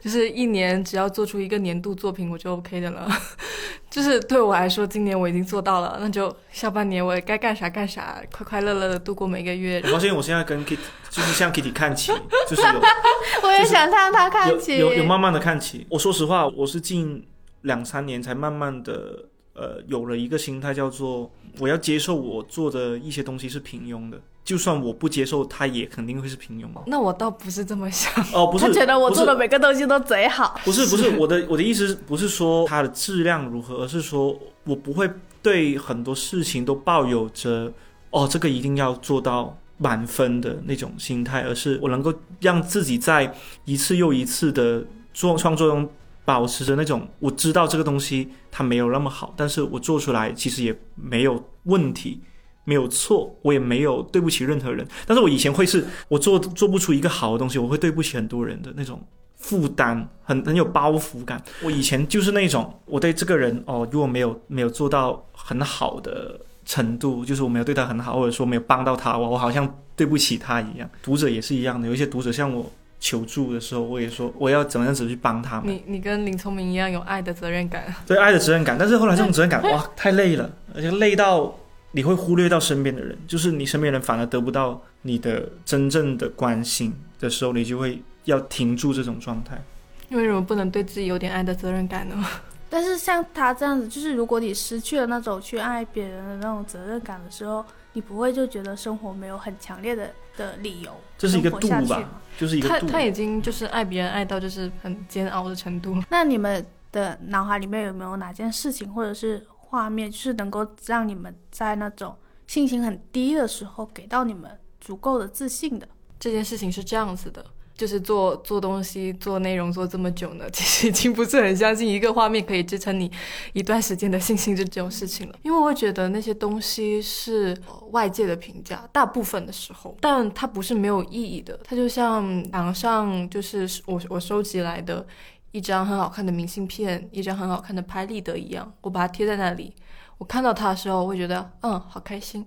[0.00, 3.08] 就是一年只要做出一个年度作品我就 OK 的了。
[3.90, 9.80] 就是对我来说，今年我已经做到了，那就下半年我也该干啥干啥，快快乐乐的度过每个月。
[9.86, 12.12] 我发现我现在跟 Kitty 就是向 Kitty 看齐，
[12.48, 12.80] 就是有
[13.42, 14.76] 我也想向他看齐。
[14.76, 15.86] 有有有慢慢的看齐。
[15.88, 17.26] 我说实话，我是近
[17.62, 26.80] 两三年才慢慢的呃有了一个心态，叫做我要接受我做的一些东西是平庸的，就算我不接受，他也肯定会是平庸的。
[26.86, 30.58] 那我倒不是这么想，哦，不是，他觉得我做的每个东西都贼好。
[30.64, 34.34] 不是不是我的我的意思不是说它的质量如何，而是说
[34.64, 35.06] 我不会
[35.42, 37.70] 对很多事情都抱有着
[38.08, 43.30] 哦这个一定要做到满分的那种心态，而是我能够让自己在
[43.66, 44.82] 一次又一次的
[45.12, 45.86] 做创作中
[46.24, 52.22] 保持着那种我知道这个东西它没有那么好，但是我做出来其实也没有问题。
[52.68, 54.86] 没有错，我也没有对不起任何人。
[55.06, 59.00] 但是我以前会是我做做不出一个好的东西，我会对不起很多人的那种
[59.36, 61.42] 负担，很很有包袱感。
[61.62, 70.86] 我以前就是那种，我对这个人哦，如果没有没有做到很好的程度，就是我没有对他很好，或者说没有帮到他，我我好像对不起他一样。
[71.02, 75.72] 读者也是一样的，有一些读者向我求助的时候，我也说我要怎么样子去帮他们。
[75.72, 77.82] 你你跟林聪明一样有爱的责任感。
[78.06, 81.54] 对爱的责任感，但是后来这种责任感哇太累了，而且累到
[81.92, 89.62] 你会忽略到身边的人，就是你身边人反而得不到你的真正的关心的时候，你就会要停住这种状态。
[90.10, 92.24] 为什么不能对自己有点爱的责任感呢？
[92.70, 102.06] 但是像他这样子，就是如果你失去了那种去爱别人的那种责任感的时候，你不会就觉得生活没有很强烈的的理由，这是一个度吧？
[102.38, 102.86] 就是一个度。
[102.86, 105.96] 他他已经就是爱别人爱到就是很煎熬的程度。
[106.10, 114.50] 那你们的脑海里面有没有哪件事情或者是画面，就是能够让你们在那种信心很低的时候，给到你们
[114.80, 115.86] 足够的自信的？
[116.18, 117.44] 这件事情是这样子的，
[117.76, 123.10] 就是做做东西、做内容做这么久呢， 其实已经不是很相信一个画面可以支撑你
[123.52, 125.38] 一段时间的信心这这种事情了。
[125.42, 127.56] 因为我会觉得那些东西是
[127.92, 131.60] 外界的评价，大部分的时候，但它不是没有意义的。
[131.62, 135.06] 它就像墙上就是我我收集来的
[135.52, 139.74] 一张很好看的明信片，一张很好看的拍立得一样，我把它贴在那里。
[140.18, 142.46] 我看到它的时候，我会觉得嗯，好开心，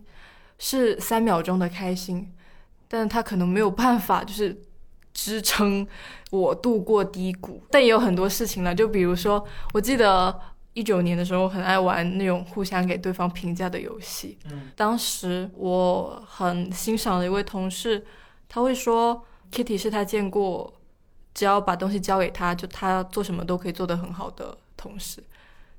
[0.59, 2.33] 是三秒钟的开心。
[2.87, 4.61] 但它可能没有办法，就是
[5.13, 5.87] 支撑
[6.29, 7.63] 我度过低谷。
[7.71, 10.37] 但也有很多事情了，就比如说，我记得
[10.73, 14.37] 一九年的时候很爱玩那种互相给对方评价的游戏。
[14.51, 18.05] 嗯，当时我很欣赏的一位同事，
[18.49, 20.73] 他会说，Kitty 是他见过，
[21.33, 25.23] 只要把东西交给他，就他做什么都可以做得很好的同事。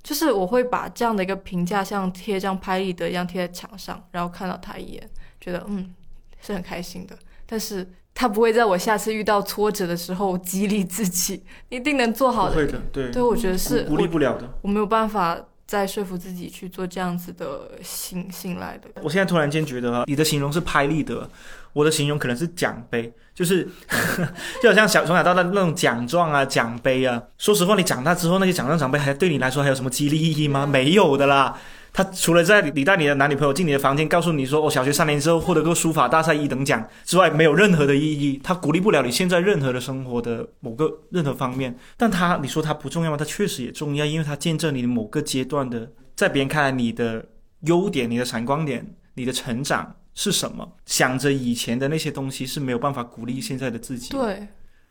[0.03, 5.11] 就是我会把这样的一个评价像贴一张拍立得一样贴在墙上，然后看到他一眼，
[5.41, 5.95] 觉得嗯
[6.41, 7.17] 是很开心的。
[7.47, 14.59] 但是他不会在我下次遇到挫折的时候激励自己，一定能做好的会的，对，对，我觉得是鼓励不了的。
[14.63, 18.91] 我没有办法再说服自己去做这样子的信信赖的。
[19.03, 21.31] 我现在突然间觉得啊，你的形容是拍立得，
[21.73, 23.69] 我的形容可能是奖杯，就是
[24.63, 27.23] 就好像小从小到大那种奖状啊、奖杯啊。
[27.39, 30.67] 说实话，你长大之后那些奖状、奖杯还对你来说还有什么激励意义吗？
[30.67, 31.59] 没有的啦。
[31.95, 38.41] 他除了在你带你的男女朋友进你的房间，告诉你说我、哦、小学三年之后获得过书法大赛一等奖之外，没有任何的意义。
[38.43, 41.77] 他鼓励不了你现在任何的生活的某个任何方面。
[41.99, 43.17] 但他你说他不重要吗？
[43.19, 47.27] 他确实也重要，因为他见证你的某个阶段的，在别人看来你的
[47.67, 50.77] 优点、你的闪光点、你的成长是什么。
[50.87, 54.11] 想着以前的那些东西是没有办法鼓励现在的自己。
[54.11, 54.49] 对，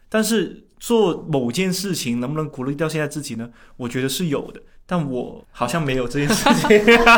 [0.10, 3.50] 但是做某件事情能不能鼓励到现在自己呢？
[3.78, 6.70] 我觉得是有的，但我好像没有这件事情，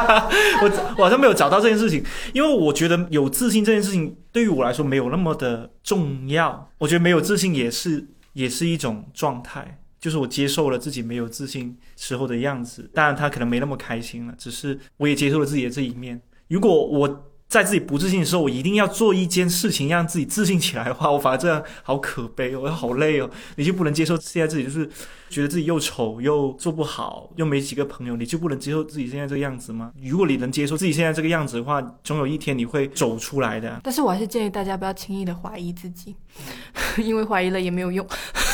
[0.61, 6.69] 我我好像没有找到这件事情，因为我觉得有自信这件事情对于我来说没有那么的重要。
[6.77, 16.21] 我觉得没有自信也是也是一种状态，就是我接受了自己没有自信时候的样子，当然他可能没那么开心了，只是我也接受了自己的这一面。
[16.49, 23.29] 如果我在自己不自信的时候，我一定要做一件事情让自己自信起来的话，我反而这样好可悲哦，我好累哦。
[23.57, 24.89] 你就不能接受现在自己就是
[25.29, 29.91] 觉得自己又丑又做不好，又没几个朋友，你就不能接受自己现在这个样子吗？
[30.01, 33.79] 如果你能接受自己现在这个样子的话，总有一天你会走出来的。
[33.83, 36.15] 但是我还是建议大家不要轻易的怀疑自己，
[36.97, 38.03] 因为怀疑了也没有用。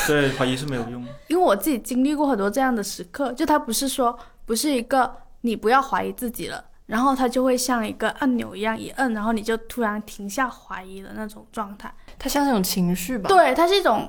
[0.06, 1.02] 对，怀疑是没有用。
[1.28, 5.10] 因为我自己经历过很多这样的时刻，就它不是说不是一个
[5.40, 11.92] 你不要怀疑自己了，然后它就会像一个按钮一样一摁，然后你就突然停下怀疑的那种状态。
[12.18, 13.28] 它像那种情绪吧？
[13.28, 14.08] 对，它是一种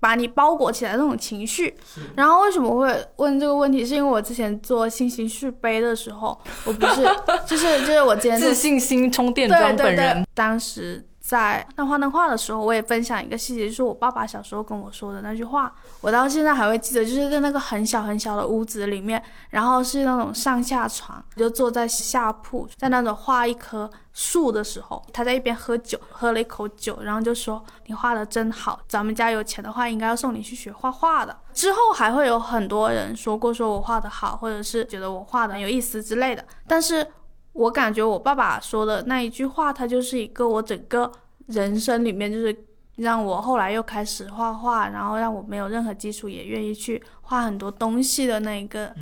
[0.00, 1.72] 把你包裹起来的那种情绪。
[2.16, 3.86] 然后为什么会问这个问题？
[3.86, 7.02] 是因为我之前做信心续杯的时候，我不是
[7.46, 31.36] 就是就是我之前 自信心充电对桩对对本人，，当时在那画那画的时候，我也分享一个细节，就是我爸爸小时候跟我说的那句话，我到现在还会记得，就是在那个很小很小的屋子里面，然后是那种上下床，就坐在下铺，在那种画一棵树的时候，他在一边喝酒，喝了一口酒，然后就说你画的真好，咱们家有钱的话，应该要送你去学画画的。
[31.52, 37.04] 之后还会有很多人说过说我画的好，或者是觉得我画的有意思之类的，但是
[37.56, 41.10] 我感觉我爸爸说的那一句话，他就是一个我整个
[41.46, 42.54] 人生里面，就是
[42.96, 48.94] 让我后来又开始画画，然后让我没有任何基础也愿意去画很多东西的那一个，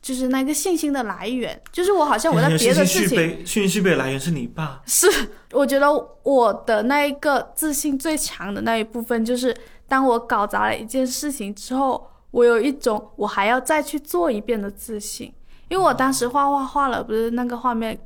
[0.00, 1.60] 就是那个信心的来源。
[1.70, 4.80] 就是我好像我在别的事情，信息杯，信息续杯的来源是你爸。
[4.86, 5.06] 是
[5.52, 5.86] 我觉得
[6.22, 9.54] 我的那一个自信最强的那一部分，就是
[9.86, 15.32] 当我搞砸了一件事情之后，我有一种我还要再去做一遍的自信。
[15.70, 17.96] 因为我当时画画画了，不是那个画面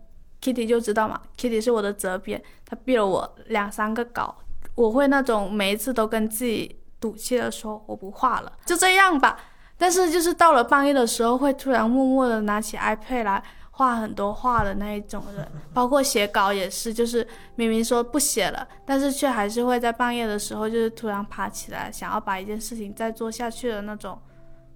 [0.43, 4.37] ，Kitty 就知道嘛，Kitty 是我的责编，他毙了我两三个稿，
[4.75, 9.39] 我会那种每一次都跟自己赌气的说我不画了，就这样吧。
[9.79, 24.19] 但是就是到了半夜的时候，会突然默默的拿起 iPad 来画很多画的那一种人， 包括写稿也是，就是明明说不写了，但是却还是会在半夜的时候，就是突然爬起来，想要把一件事情再做下去的那种。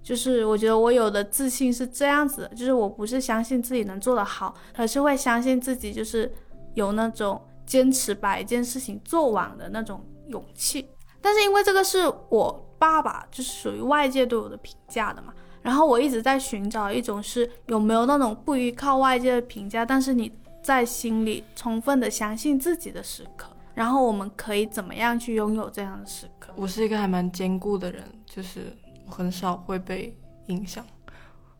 [0.09, 6.33] 就是我觉得我有的自信是这样子，就是我不是相信自己能做得好，而是会相信自己就是
[6.73, 10.88] 有那种坚持把一件事情做完的那种勇气。
[11.21, 23.47] 但是因为这个是我爸爸，就是属于外界对我的评价的嘛，然后我一直在寻找一种是有没有那种不依靠外界的评价，但是你在心里充分的相信自己的时刻。
[23.75, 26.51] 然后我们可以怎么样去拥有这样的时刻？
[26.57, 28.73] 我是一个还蛮坚固的人，就是
[29.09, 30.16] 很少会被
[30.47, 30.85] 影响，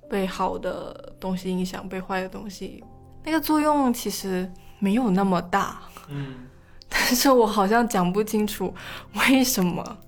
[0.09, 2.83] 被好的东西影响，被坏的东西，
[3.25, 5.81] 那个作用其实没有那么大。
[6.09, 6.47] 嗯，
[6.89, 8.75] 但是我好像讲不清楚
[9.15, 9.99] 为什么，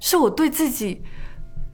[0.00, 1.02] 是我对自己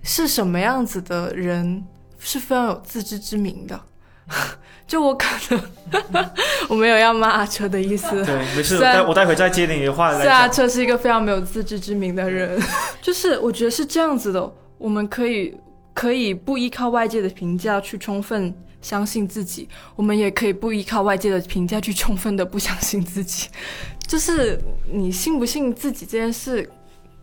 [0.02, 1.84] 是什么样子的人
[2.18, 3.80] 是非常有自知之明的。
[4.86, 6.30] 就我可能
[6.68, 10.52] 我没有要骂阿车的意思，对，没事，我待我待会再接你的话来是阿讲。
[10.52, 12.58] 车是一个非常没有自知之明的人，
[13.02, 15.54] 就是我觉得是这样子的，我们可以
[15.92, 23.48] 可以不依靠外界的评价去充分相信自己，我们也可以不依靠外界的评价去充分的不相信自己。
[24.06, 24.58] 就是
[24.90, 26.70] 你信不信自己这件事，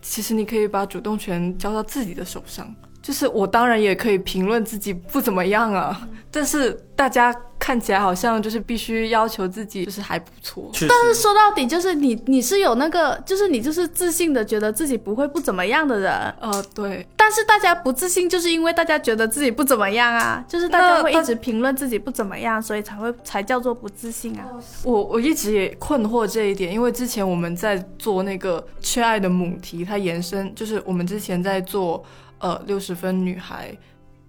[0.01, 2.76] 其实你可以把主动权交到自己的手上。
[3.06, 10.72] 就是我当然也可以评论自己不怎么样啊，但是大家看起来好像就是必须要求自己就是还不错。
[10.89, 16.12] 但是，说到底，就是你你是有那个，就是你就是自信的，觉得自己不会不怎么样的人。
[16.39, 24.45] 呃，对，但是大家不自信，就是因为大家觉得自己不怎么样啊，就是大家会一直评论自己不怎么样，所以才会才叫做不自信啊。
[24.84, 32.03] 我我一直也困惑这一点，因为之前我们在做那个缺爱的母题，它延伸就是我们之前在做
[32.40, 33.76] 呃六十分女孩，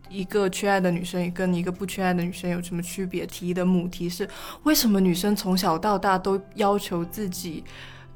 [0.09, 3.27] 一个缺爱的女生跟一个不缺爱的女生有什么区别？
[3.27, 4.29] 题的母题是
[4.63, 7.65] 为什么女生从小到大都要求自己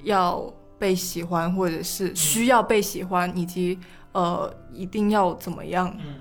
[0.05, 3.79] 要被喜欢，或者是需要被喜欢，以及
[4.13, 5.95] 呃一定要怎么样？
[5.99, 6.15] 嗯，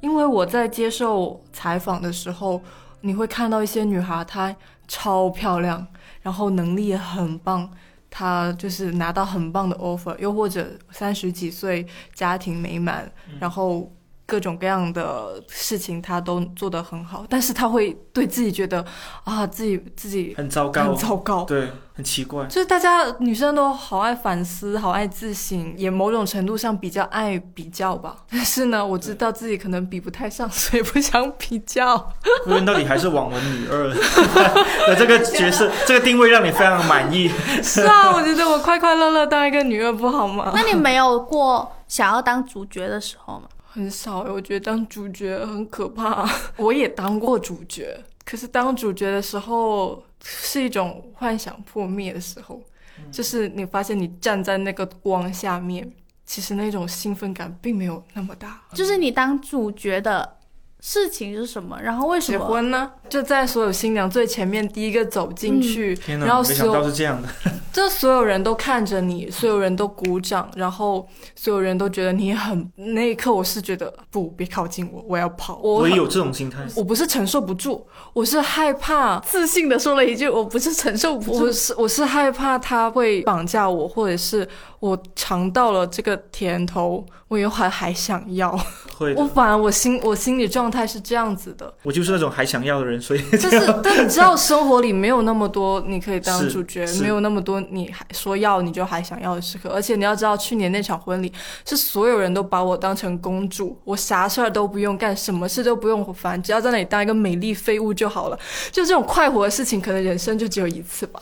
[0.00, 2.60] 因为我在接受采访的时候，
[3.00, 4.54] 你会看到一些女孩，她
[4.88, 5.86] 超漂亮，
[6.22, 7.70] 然后能力也很棒，
[8.14, 13.10] 她就是拿到很棒的 offer，又或者三十几岁家庭美满，
[13.40, 13.90] 然后
[14.24, 18.84] 各种各样的事情她都做得很好，但是她会对自己觉得
[19.24, 22.46] 啊，自己自己很糟糕很，糟糕，对，很奇怪。
[22.46, 28.16] 就是大家女生都好爱反思，好爱自省，也某种程度上比较爱比较吧。
[28.30, 32.12] 但是呢，我知道自己可能比不太上，所以不想比较。
[32.46, 33.88] 问到底还是网文女二
[34.86, 37.30] 的这个角色，这个定位让你非常满意。
[37.62, 40.52] 是啊，我觉得我快快乐乐当一个女二不好吗？
[40.54, 43.46] 那你没有过想要当主角的时候吗？
[43.72, 46.28] 很少，我觉得当主角很可怕。
[46.58, 52.62] 我也当过主角，可是当主角的时候是一种幻想破灭的时候，
[53.10, 55.90] 就是你发现你站在那个光下面，
[56.26, 58.60] 其实那种兴奋感并没有那么大。
[58.74, 60.36] 就是你当主角的
[60.82, 61.80] 事情是什么？
[61.80, 62.44] 然后为什么结？
[62.44, 67.28] 婚呢，就在所有新娘最前面第一个走进去，天哪，然后没想到所有是这样的。
[67.72, 72.70] 就所有人都看着你，所有人都鼓掌，然后所有人都觉得你很。
[72.74, 75.58] 那一刻，我是觉得不，别靠近我，我要跑。
[75.62, 76.66] 我我也有这种心态。
[76.76, 81.44] 我不是承受不住，我是害怕，自信的说了一句：“我不是承受不住。
[81.46, 84.46] 我是我是害怕他会绑架我，或者是
[84.80, 88.54] 我尝到了这个甜头，我又还还想要。
[89.02, 91.72] 会的，我反而我心我心理状态是这样子的。
[91.82, 99.68] 我就是那种还想要的人，所以 就是，但你知道，生活里没有那么多你可以当主角，没有那么多你还说要你就还想要的时刻。
[99.70, 101.32] 而且你要知道，去年那场婚礼
[101.66, 108.38] 是所有人都把我当成公主，我啥事儿都不用干，什么事都不用烦，只要在那里当一个美丽废物就好了。
[108.70, 111.20] 就这种快活的事情，可能人生就只有一次吧。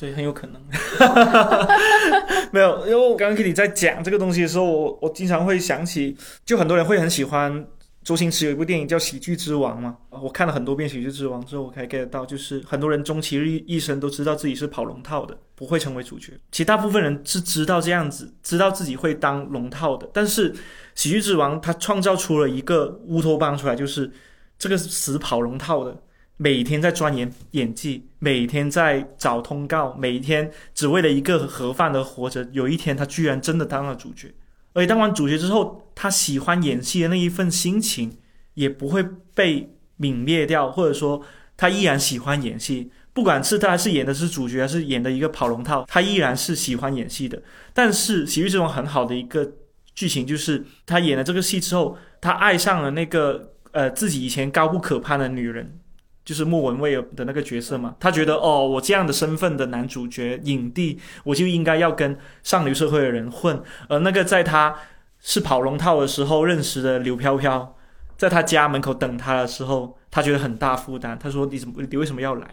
[0.00, 0.60] 对，很有可能。
[2.50, 7.66] 没有，因为我刚刚跟你在讲这个东西的时候，我我经常会想起，就很多人会很喜欢
[8.02, 9.98] 周星驰有一部电影叫《喜剧之王》嘛。
[10.08, 16.32] 我看了很多遍《喜剧之王》之后，我才 get 到，就是很多人终其一一生都知道自己是跑龙套的，不会成为主角。
[16.50, 20.52] 其实大部分人是知道这样子，知道自己会当龙套的，但是
[20.94, 24.10] 《喜剧之王》他创造出了一个乌托邦出来，就是
[24.58, 26.02] 这个死跑龙套的。
[26.42, 32.48] 每天在钻研演技，每天在找通告，每天只为了一个盒饭而活着。
[32.52, 34.32] 有一天，他居然真的当了主角，
[34.72, 38.16] 而且当完主角之后，他喜欢演戏的那一份心情
[38.54, 41.20] 也不会被泯灭掉，或者说
[41.58, 42.90] 他依然喜欢演戏。
[43.12, 47.42] 不管是他是演的是主角，还是演的一个跑龙套，他依然是喜欢演戏的。
[47.74, 49.46] 但是《喜剧之王》很好的一个
[49.94, 55.79] 剧情就是，他演了这个戏之后，他爱上了那个呃自己以前高不可攀的女人。
[56.30, 63.60] 就是莫文蔚的那个角色嘛，他觉得哦，我这样的身份的男主角影帝，我就应该要跟上流社会的人混。
[63.88, 64.76] 而那个在他
[65.18, 67.74] 是跑龙套的时候认识的刘飘飘，
[68.16, 71.18] 在他家门口等他的时候，他觉得很大负担。
[71.18, 72.46] 他说：“你怎么，你为什么要来？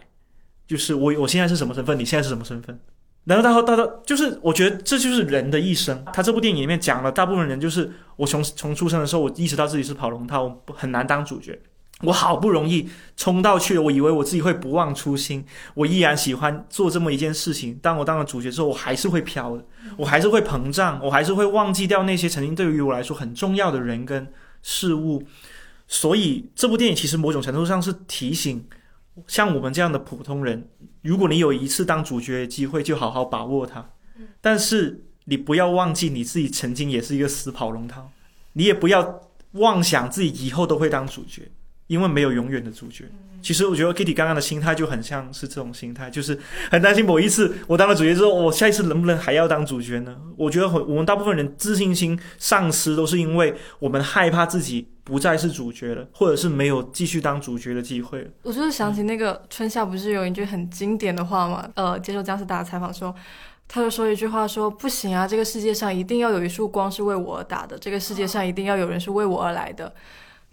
[0.66, 1.96] 就是我，我现在是什么身份？
[1.96, 2.80] 你现在是什么身份？”
[3.26, 6.04] 然后到到到，就是我觉得这就是人的一生。
[6.12, 11.56] 他这部电影里面讲了，大部分人就是我从从出生的时候，我意识到自己是跑龙套，很难当主角。
[12.02, 15.44] 我好不容易冲到去了，我以为我自己会不忘初心，
[15.74, 17.76] 我依然喜欢做这么一件事情。
[17.82, 19.64] 当我当了主角之后，我还是会飘的，
[19.96, 24.26] 我还是会膨胀，我还是会忘记掉那些曾经对于我来说很重要的人跟
[24.62, 25.24] 事物。
[25.88, 28.64] 所以这部电影其实某种程度上是提醒，
[29.26, 30.68] 像我们这样的普通人，
[31.02, 33.90] 如果你有一次当主角的机会，就好好把握它。
[34.40, 38.10] 但是你不要忘记你自己曾经也是一个死跑龙套，
[38.52, 39.20] 你也不要
[39.52, 41.50] 妄想自己以后都会当主角。
[41.88, 43.04] 因为没有永远的主角。
[43.40, 46.36] 其实我觉得 Kitty 刚刚的心态就很像是这种心态，就是
[46.72, 50.16] 很担心某一次我当了主角之后，我下一次能不能还要当主角呢？
[50.36, 58.28] 我觉得很我们大部分人自信心丧失，都是因为我们害怕自己不再是主角了，或者是没有继续当主角的机会了。
[58.42, 61.70] 我就是想起那个春夏不是有一句很经典的话嘛？
[61.76, 63.14] 呃，接受姜思达的采访说，
[63.68, 69.94] 他就说一句话说不行啊，这个世界上一定要有一束光是为我而打的，这个世界上一定要有人是为我而来的。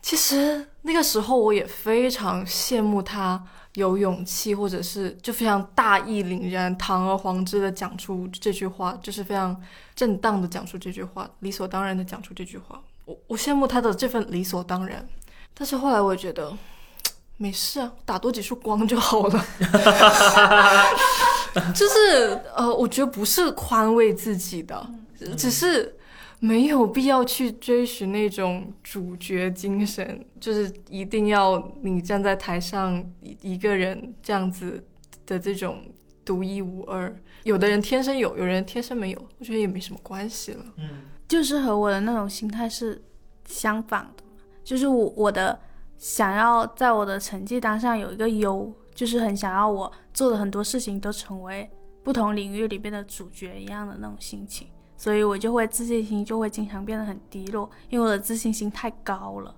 [0.06, 3.44] 其实那个时候我也非常羡慕他
[3.74, 9.60] 有勇气，或者是就非常大义凛然、堂而皇之的讲出这句话，就是非常
[9.96, 12.80] 正当的讲出这句话，理所当然的讲出这句话。
[13.06, 15.04] 我我羡慕他的这份理所当然，
[15.56, 16.56] 但是后来我觉得
[17.38, 19.46] 没事啊，打多几束光就好了。
[21.74, 24.88] 就是呃，我觉得不是宽慰自己的，
[25.36, 25.98] 只是
[26.46, 34.86] 没有必要去追寻那种主角精神，就是一定要你站在台上一一个人这样子
[35.26, 35.84] 的这种
[36.24, 37.12] 独一无二。
[37.46, 40.64] 有的人天生有，有人天生没有，我觉得也没什么关系了。
[40.78, 43.02] 嗯，就是和我的那种心态是
[43.48, 44.24] 相反的，
[44.64, 45.60] 就是我我的
[45.98, 51.68] 想要在我的成绩单上有一个优，就是很想要我做的很多事情都成为
[52.04, 54.68] 不同领域里边的主角一样的那种心情，
[54.98, 59.54] 所以我就会自信心就会经常变得很低落，因为我的自信心太高了，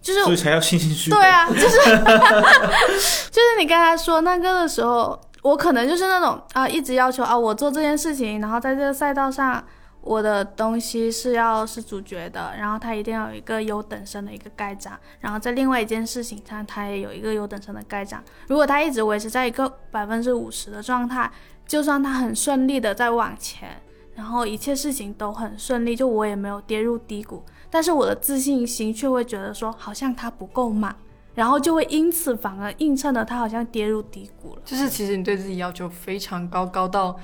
[0.00, 1.10] 就是所以才要信心虚。
[1.10, 1.76] 对，啊，就是
[3.30, 9.64] 就是你刚才说那个的时候，我可能就是那种啊，一直要求啊，我做这件事情，然后在这个赛道上，
[10.00, 18.22] 我的东西是要是主角的，然后他一定要有一个优等生的一个盖章，然后在另外一件事情上，他也有一个优等生的盖章。
[18.48, 21.30] 如果他一直维持在一个百分之五十的状态，
[21.66, 23.80] 就算他很顺利的在往前，
[24.20, 30.94] 然后一切事情都很顺利，就我也没有跌入低谷，但是我的自信心却会觉得说，好像它不够满。
[31.34, 34.62] 然后就会因此反而映衬的它好像跌入低谷了。
[34.62, 37.18] 就是其实你对自己要求非常高，高到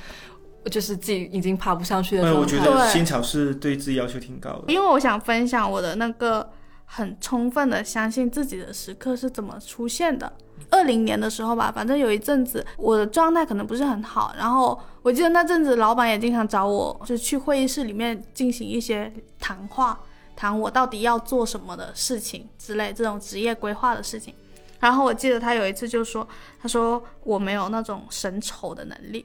[0.70, 2.40] 就是自己已经爬不上去的哎，状态。
[2.40, 4.72] 我觉对得仙草是对自己要求挺高的。
[4.72, 6.49] 因为我想分享我的那个
[6.86, 10.32] 很充分的相信自己的时刻是怎么出现的。
[10.70, 19.98] 二零年的时候吧，反正有一阵子我的状态可能不是很好，然后我记得那阵子老板也经常找我，就去会议室里面进行一些谈话，
[20.34, 24.34] 谈我到底要做什么的事情之类这种职业规划的事情。
[24.78, 26.26] 然后我记得他有一次就说，
[26.61, 29.24] 他说我没有那种审丑的能力，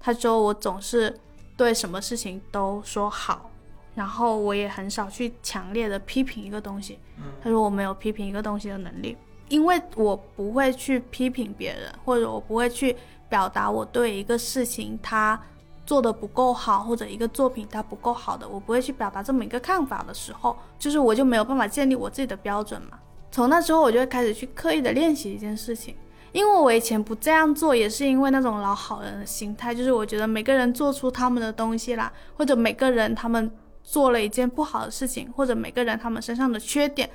[0.00, 1.16] 他说我总是
[1.56, 3.50] 对什么事情都说好，
[3.94, 6.98] 然后我也很少去强烈的批评一个东西。
[7.42, 9.16] 他说我没有批评一个东西的能力，
[9.48, 12.96] 因为我不会去批评别人，或者我不会去
[13.28, 15.40] 表达我对一个事情他
[15.86, 22.98] 做的不够好，或者一个作品它不够好的，我不会去表达这么一个看法的时候，就是我就没有办法建立我自己的标准嘛。
[23.30, 25.96] 从那之后，我就会开始去刻意的练习一件事情。
[26.32, 33.50] 因为我以前不这样做，也是因为那种老好人的心态，就是我觉得每个人做出他们的东西啦，或者每个人他们
[33.82, 37.08] 做了一件不好的事情，或者每个人他们身上的缺点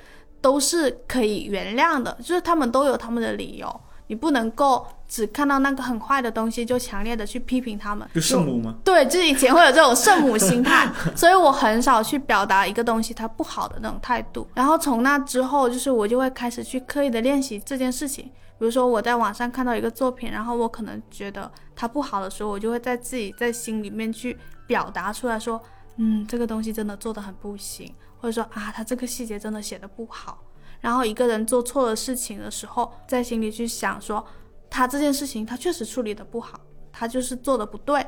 [0.44, 8.06] 都是可以原谅的，就是他们都有他们的理由，你不能够只看到那个很坏的东西就强烈的去批评他们。
[8.14, 8.74] 就圣母吗？
[8.84, 10.86] 对，就是以前会有这种圣母心态，
[11.16, 14.46] 所以我很少去表达一个东西它不好的那种态度。
[14.52, 18.26] 然后从那之后，就是我就会开始去刻意的练习这件事情。
[18.58, 24.36] 比如说我在网上看到一个作品，然后我可能觉得它不好的时候，我就会在自己在心里面去
[24.66, 25.58] 表达出来说，
[25.96, 27.90] 嗯，这个东西真的做的很不行，
[28.24, 30.42] 或者说啊，他这个细节真的写的不好。
[30.80, 34.26] 然后一个人做错了事情的时候，在心里去想说，
[34.70, 36.58] 他这件事情他确实处理的不好，
[36.90, 38.02] 他就是做的不对。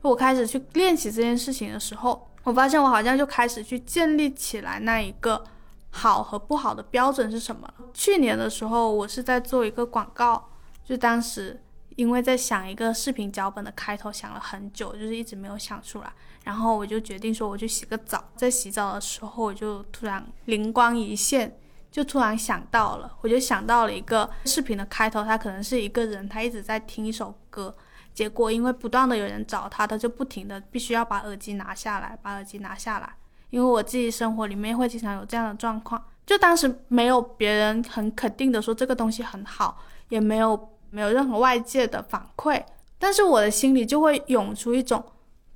[0.00, 5.44] 我开始去练习这件事情的时候，我发现我好像就开始去建立起来那一个
[5.90, 7.74] 好和不好的标准是什么了。
[7.92, 10.48] 去年的时候，我是在做一个广告，
[10.82, 11.62] 就当时
[11.96, 16.10] 因为在想一个视频脚本的开头，想了很久，就是一直没有想出来。
[16.44, 18.22] 然后我就决定说，我去洗个澡。
[18.36, 21.58] 在洗澡的时候，我就突然灵光一现，
[21.90, 27.74] 就突然想到了，我就想到了一个视频的开头，他可能是一个人，他一直在听一首歌。
[28.14, 33.12] 结果因为不断的有人找他，他就不停的必须要把耳机拿下来，把耳机拿下来。
[33.50, 39.78] 因为我自己生活里面会经常有这样的状况，就当时没有别人很肯定的说这个东西很好，
[40.08, 42.62] 也没有没有任何外界的反馈，
[42.98, 45.02] 但是我的心里就会涌出一种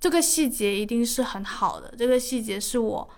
[0.03, 3.09] 这个细节一定是很好的，这个细节是我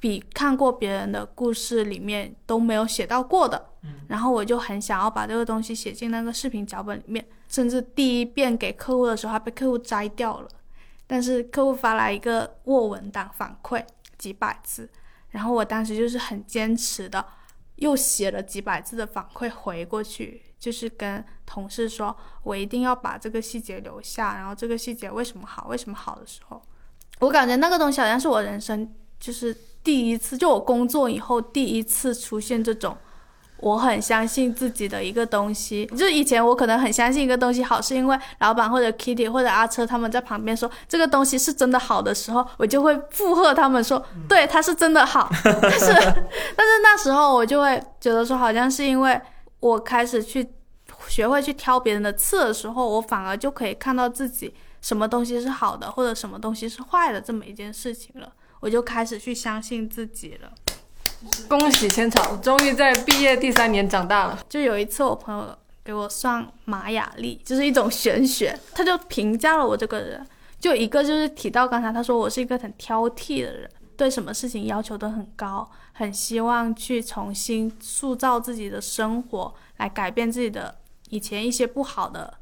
[0.00, 3.70] 比看过别人的故事里面都没有写到过的，
[4.08, 10.48] 然后我就很想要把这个东西写进那个视频脚本里面，甚至第一遍给客户的时候还被客户摘掉了，
[11.06, 13.84] 但是客户发来一个 Word 文档反馈
[14.18, 14.90] 几百字，
[15.30, 17.24] 然后我当时就是很坚持的，
[17.76, 26.60] 又写了几百字的反馈回过去，就是跟同事说我一定要把这个细节留下，然后这个细节为什么好，为什么好的时候，
[27.20, 32.96] 我感觉那个东西好像是我人生就是第一次，就我工作以后第一次出现这种
[33.58, 35.84] 我很相信自己的一个东西。
[35.96, 45.28] 就以前我可能很相信一个东西好，是因为老板或者 Kitty 或者阿车他们在旁边说这个东西是真的好的时候，我就会附和他们说，对，它是真的好。
[45.42, 45.86] 但是
[46.56, 49.20] 但是那时候我就会觉得说，好像是因为
[49.60, 50.46] 我开始去
[51.08, 58.32] 学会去挑别人的刺的时候，我反而就可以看到自己什么东西是好的，或者什么东西是坏的这么一件事情了。
[58.60, 60.52] 我就开始去相信自己了。
[61.48, 64.38] 恭喜千草，终于在毕业第三年长大了。
[64.48, 70.24] 就有一次，我朋友给我算玛雅历，就是一种玄学，他就评价了我这个人，
[70.60, 75.68] 就一个就是提到刚才他说我是一个很挑剔的人，对什么事情要求都很高，
[75.98, 80.76] 很希望去重新塑造自己的生活，来改变自己的
[81.08, 82.32] 以前一些不好的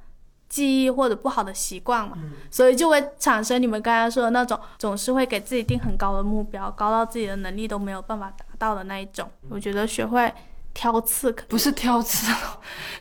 [0.47, 2.19] 记忆或者不好的习惯嘛，
[2.51, 9.27] 所以就会产生你们刚才说的那种，总是会给自己定很高的目标，高到自己的能力都没有办法达到的那一种。
[9.49, 10.31] 我觉得学会
[10.77, 12.31] 挑刺不是挑刺，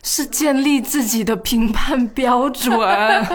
[0.02, 2.72] 是建立自己的评判标准。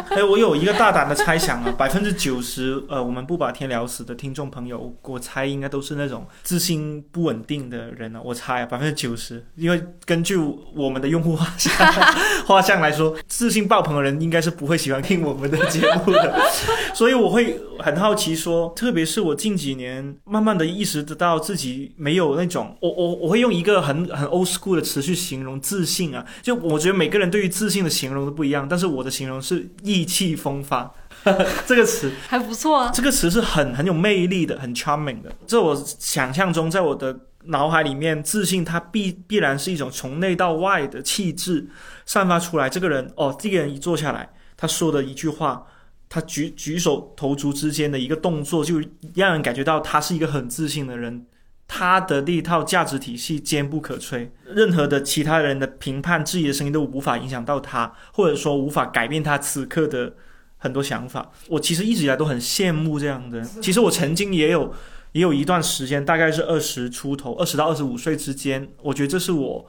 [0.10, 11.72] 哎，我有一个大胆的猜想啊， 百分之九十，呃，我们不把天聊死的听众朋友，我猜应该都是那种自信不稳定的人呢、我猜啊，百分之九十，因为根据我们的用户画像
[12.48, 16.42] 画像来说，自信爆棚的人应该是不会喜欢听我们的节目的，
[16.96, 30.92] 所以我会很好奇说，特别是我近几年慢慢的意识得到自己没有那种，我我我会用一个很很 old school 的词去形容自信啊，就我觉得每个人对于自信的形容都不一样，但是我的形容是意气风发
[31.68, 32.92] 这个词，还不错啊。
[32.92, 35.32] 这个词是很很有魅力的，很 charming 的。
[35.46, 41.68] 这我想象中，在我的脑海里面，自信它必必然是一种从内到外的气质
[42.06, 42.68] 散发出来。
[42.68, 45.68] 这个人哦，这个人一坐下来，他说的一句话，
[46.10, 48.82] 他举举手投足之间的一个动作，就
[49.14, 51.28] 让人感觉到他是一个很自信的人。
[51.74, 60.14] 他的那一套价值体系坚不可摧，任何的其他人的评判、质疑的声音都无法影响到他，或者说无法改变他此刻的
[60.58, 61.32] 很多想法。
[61.48, 63.48] 我其实一直以来都很羡慕这样的人。
[63.62, 64.74] 其实我曾经也有
[65.14, 69.66] 也有一段时间，大概是二十出头，二十到二十五岁之间，我觉得这是我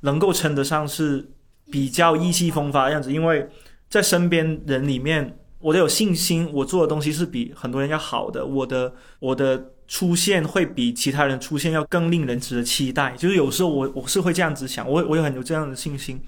[0.00, 1.28] 能够称得上是
[1.70, 3.48] 比较意气风发的样子，因为
[3.88, 13.14] 在身边人里面，我都有信心，我做的东西是比很多人要好的，我的我的出现会比其他人出现要更令人值得期待。
[13.16, 16.20] 就是有时候我我是会这样子想，我我有很有这样的信心，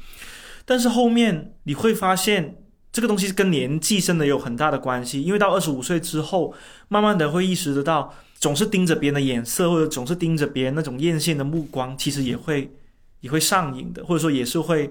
[0.64, 2.56] 但是后面你会发现。
[2.90, 6.54] 这个东西跟年纪真的有很大的关系，因为到二十五岁之后，
[6.88, 12.72] 慢慢的会意识得到，总是盯着别人的眼色，或者总是盯着别人那种艳羡的目光，其实也会
[13.20, 14.90] 也会上瘾的，或者说也是会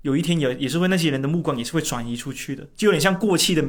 [0.00, 3.62] 有一天也也是会那些人的目光也是会转移出去的，就有点像过气的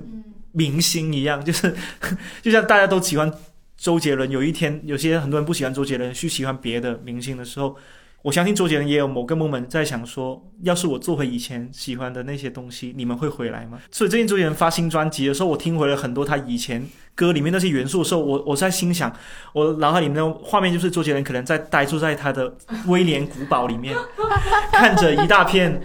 [0.53, 1.75] 明星一样，就是
[2.41, 3.31] 就像大家都喜欢
[3.77, 7.75] 周杰伦，有一天有些很多人不喜欢周杰伦，去喜欢别的明星的时候。
[8.21, 13.79] 我相信周杰伦也有某个 moment 在想说，要是我做回以前喜欢的那些东西，你们会回来吗？
[13.91, 19.15] 所以最近周杰伦发新专辑的时候，我听回了很多他以前歌里面那些元素的时候，我我在心想，
[19.53, 22.57] 我脑海里面的画面就是周杰伦可能在呆住在他的
[22.87, 23.95] 威廉古堡里面，
[24.73, 25.79] 看着一大片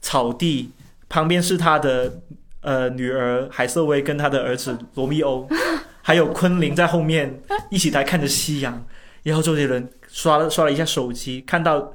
[0.00, 0.72] 草地，
[1.08, 2.20] 旁边是他的
[2.62, 5.48] 呃女儿海瑟薇跟他的儿子罗密欧，
[6.06, 8.86] 还有昆凌在后面一起来看着夕阳，
[9.24, 9.90] 然后周杰伦。
[10.08, 11.92] 刷了刷了一下手机，看到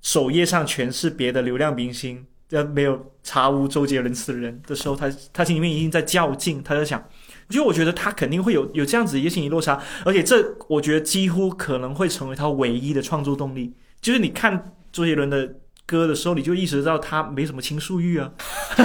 [0.00, 7.06] 首页上全是别的流量明星，呃，没有查无周杰伦此人的时候，他他心里面一定在较劲，他在想，
[7.50, 13.74] 就我觉得他肯定会有 有这样子一个心理落差，而且这我觉得几乎可能会成为他唯一的创作动力。
[14.00, 15.54] 就是你看周杰伦的
[15.88, 18.30] 歌的时候，你就意识到他没什么倾诉欲啊，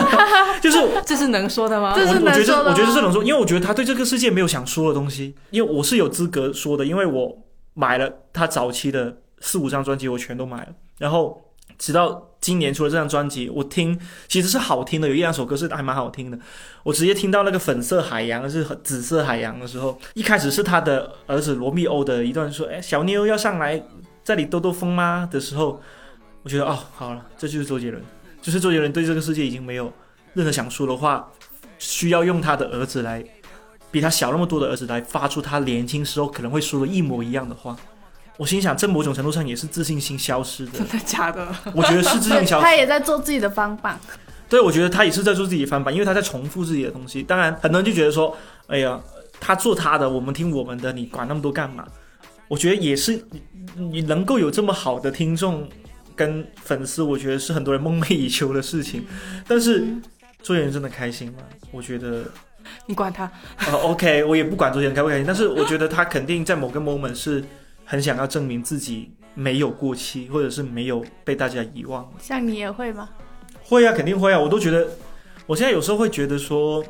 [0.63, 1.93] 就是这是能说的吗？
[1.93, 7.37] 这是我我觉得我觉得吗这能说，因为我觉得他对这个世界没有想说的东西，因为我是有资格说的，因为我
[7.73, 10.67] 买了他早期的四五张专辑，我全都买了，
[10.99, 16.39] 然后直到今年出了这张专辑，我听其实是好听的，有一两首歌是还蛮好听的。
[16.83, 23.81] 我直接听到那个粉色海洋是紫色海洋的时候，一开始是他的儿子罗密欧的一段说：“哎，小妞要上来
[24.23, 25.81] 这里兜兜风吗？”的时候，
[26.43, 28.03] 我觉得哦，好了，这就是周杰伦，
[28.41, 29.91] 就是周杰伦对这个世界已经没有
[30.33, 31.27] 任何想说的话，
[31.79, 33.23] 需要用他的儿子来，
[33.89, 37.75] 比他小那么多的儿子来发出他年轻时候可能会说的一模一样的话。
[38.35, 41.47] 我心想，这某种程度上也是自信心消失的真，的假的？
[41.73, 42.63] 我觉得是自信消失。
[42.65, 43.99] 他也在做自己的翻版。
[44.49, 47.23] 对，我觉得他也是在做自己的翻版，因为他在重复自己的东西。
[47.23, 48.35] 当然，很多人就觉得说，
[48.67, 48.99] 哎呀，
[49.39, 51.85] 他做他的，我们听我们的，你管那么多干嘛？
[52.47, 53.23] 我觉得也是，
[53.75, 55.69] 你你能够有这么好的听众
[56.15, 59.05] 跟粉丝，我觉得是很多人梦寐以求的事情。
[59.47, 59.85] 但是
[60.41, 61.39] 周杰伦真的开心吗？
[61.71, 62.25] 我觉得，
[62.85, 63.31] 你管他？
[63.67, 67.43] 呃， OK，我也不管周杰伦开不开心，但是我觉得他肯定在某个 moment 是
[67.85, 72.11] 很想要证明自己没有过期，或者是没有被大家遗忘。
[72.19, 73.09] 像你也会吗？
[73.63, 74.39] 会啊，肯定会啊！
[74.39, 74.87] 我都觉得，
[75.45, 76.83] 我现在有时候会觉得说，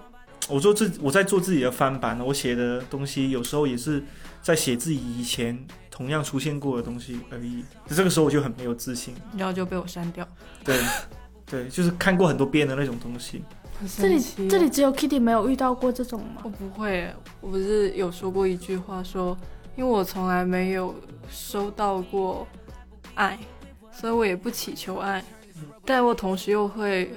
[0.49, 4.03] 我做自我在做自己的翻版，我写的东西有时候也是
[4.41, 7.63] 在写自己以前同样出现过的东西而已。
[7.85, 9.13] 这个时候我就很没有自信。
[9.37, 10.27] 然后就被我删掉。
[10.63, 10.81] 对，
[11.45, 13.43] 对，就是看过很多遍的那种东西。
[13.79, 16.49] 很这里这里只有 Kitty 没有遇到过这种吗我？
[16.49, 19.37] 不会，我不是有说过一句话说，
[19.75, 20.95] 因为我从来没有
[21.29, 22.47] 收到过
[23.13, 23.37] 爱，
[23.91, 25.23] 所以我也不祈求爱，
[25.85, 27.13] 但我同时又会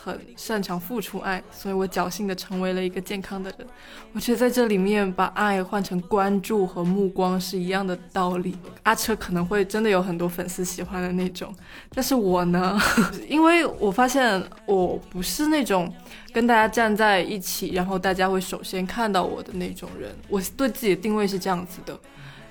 [0.00, 3.66] 很擅长付出爱，所以我侥幸的成为了一个健康的人。
[4.12, 8.56] 我觉得在这里面把爱换成关注和目光是一样的道理。
[8.84, 11.52] 阿车可能会真的有很多粉丝喜欢的那种，
[11.92, 12.78] 但是我呢，
[13.28, 15.92] 因为我发现我不是那种
[16.32, 20.14] 跟大家站在一起，然后大家会首先看到我的那种人。
[20.28, 21.98] 我对自己的定位是这样子的，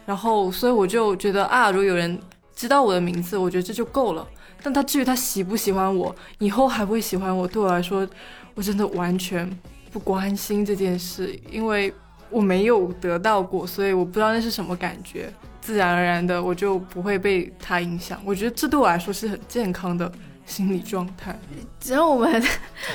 [0.05, 2.19] 然后所以我就觉得啊，如果有人
[2.53, 4.27] 知道我的名字，我觉得这就够了。
[4.61, 8.07] 但他至于他喜不喜欢我，以后还会喜欢我，对我来说，
[8.55, 9.49] 我真的完全
[9.91, 11.93] 不关心这件事，因为
[12.29, 15.31] 我没有得到过，所以我不知道那是什么感觉。
[15.61, 18.21] 自然而然的，我就不会被他影响。
[18.23, 20.09] 我觉得这对我来说是很健康的
[20.45, 21.37] 心理状态。
[21.77, 22.41] 只要我们，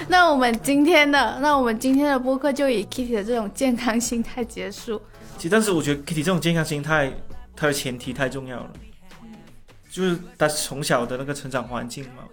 [0.09, 4.99] 那我们今天的，那我们今天的播客就以 Kitty 的这种健康心态结束。
[5.37, 7.13] 其实，但是我觉得 Kitty 这种健康心态，
[7.55, 8.71] 它的前提太重要了，
[9.93, 12.25] 就是他从小的那个成长环境嘛。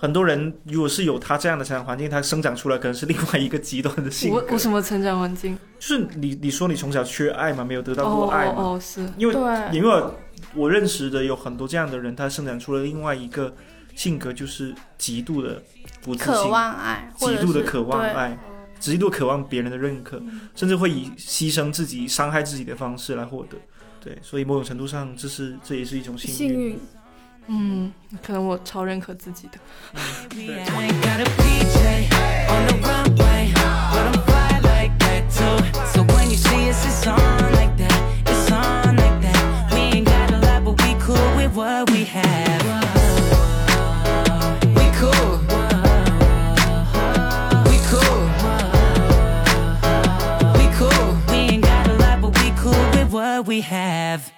[0.00, 4.36] 很多人如果是有他这样的成长环境，他生长出来可能是另外一个极端的性格。
[4.36, 5.58] 我我什么成长环境？
[5.80, 8.52] 就是你你说你从小缺爱嘛，没有得到哦过爱嘛？
[8.56, 9.34] 哦哦，是因为，
[9.72, 10.04] 因为
[10.54, 13.52] 我认识的有很多这样的人，他生长出了另外一个
[13.96, 15.60] 性格，就是极度的
[16.00, 18.38] 不自渴信，望爱，极度的渴望爱，
[18.78, 20.22] 极度渴望别人的认可，
[20.54, 23.58] 甚至会以牺牲自己、伤害自己的方式来获得。
[24.00, 26.36] 对，所以某种程度上，这是这也是一种幸运。
[26.36, 26.78] 幸运。
[27.50, 27.92] 嗯，
[28.22, 29.58] 可能我超认可自己的。
[30.28, 30.64] 对
[53.58, 54.37] we have.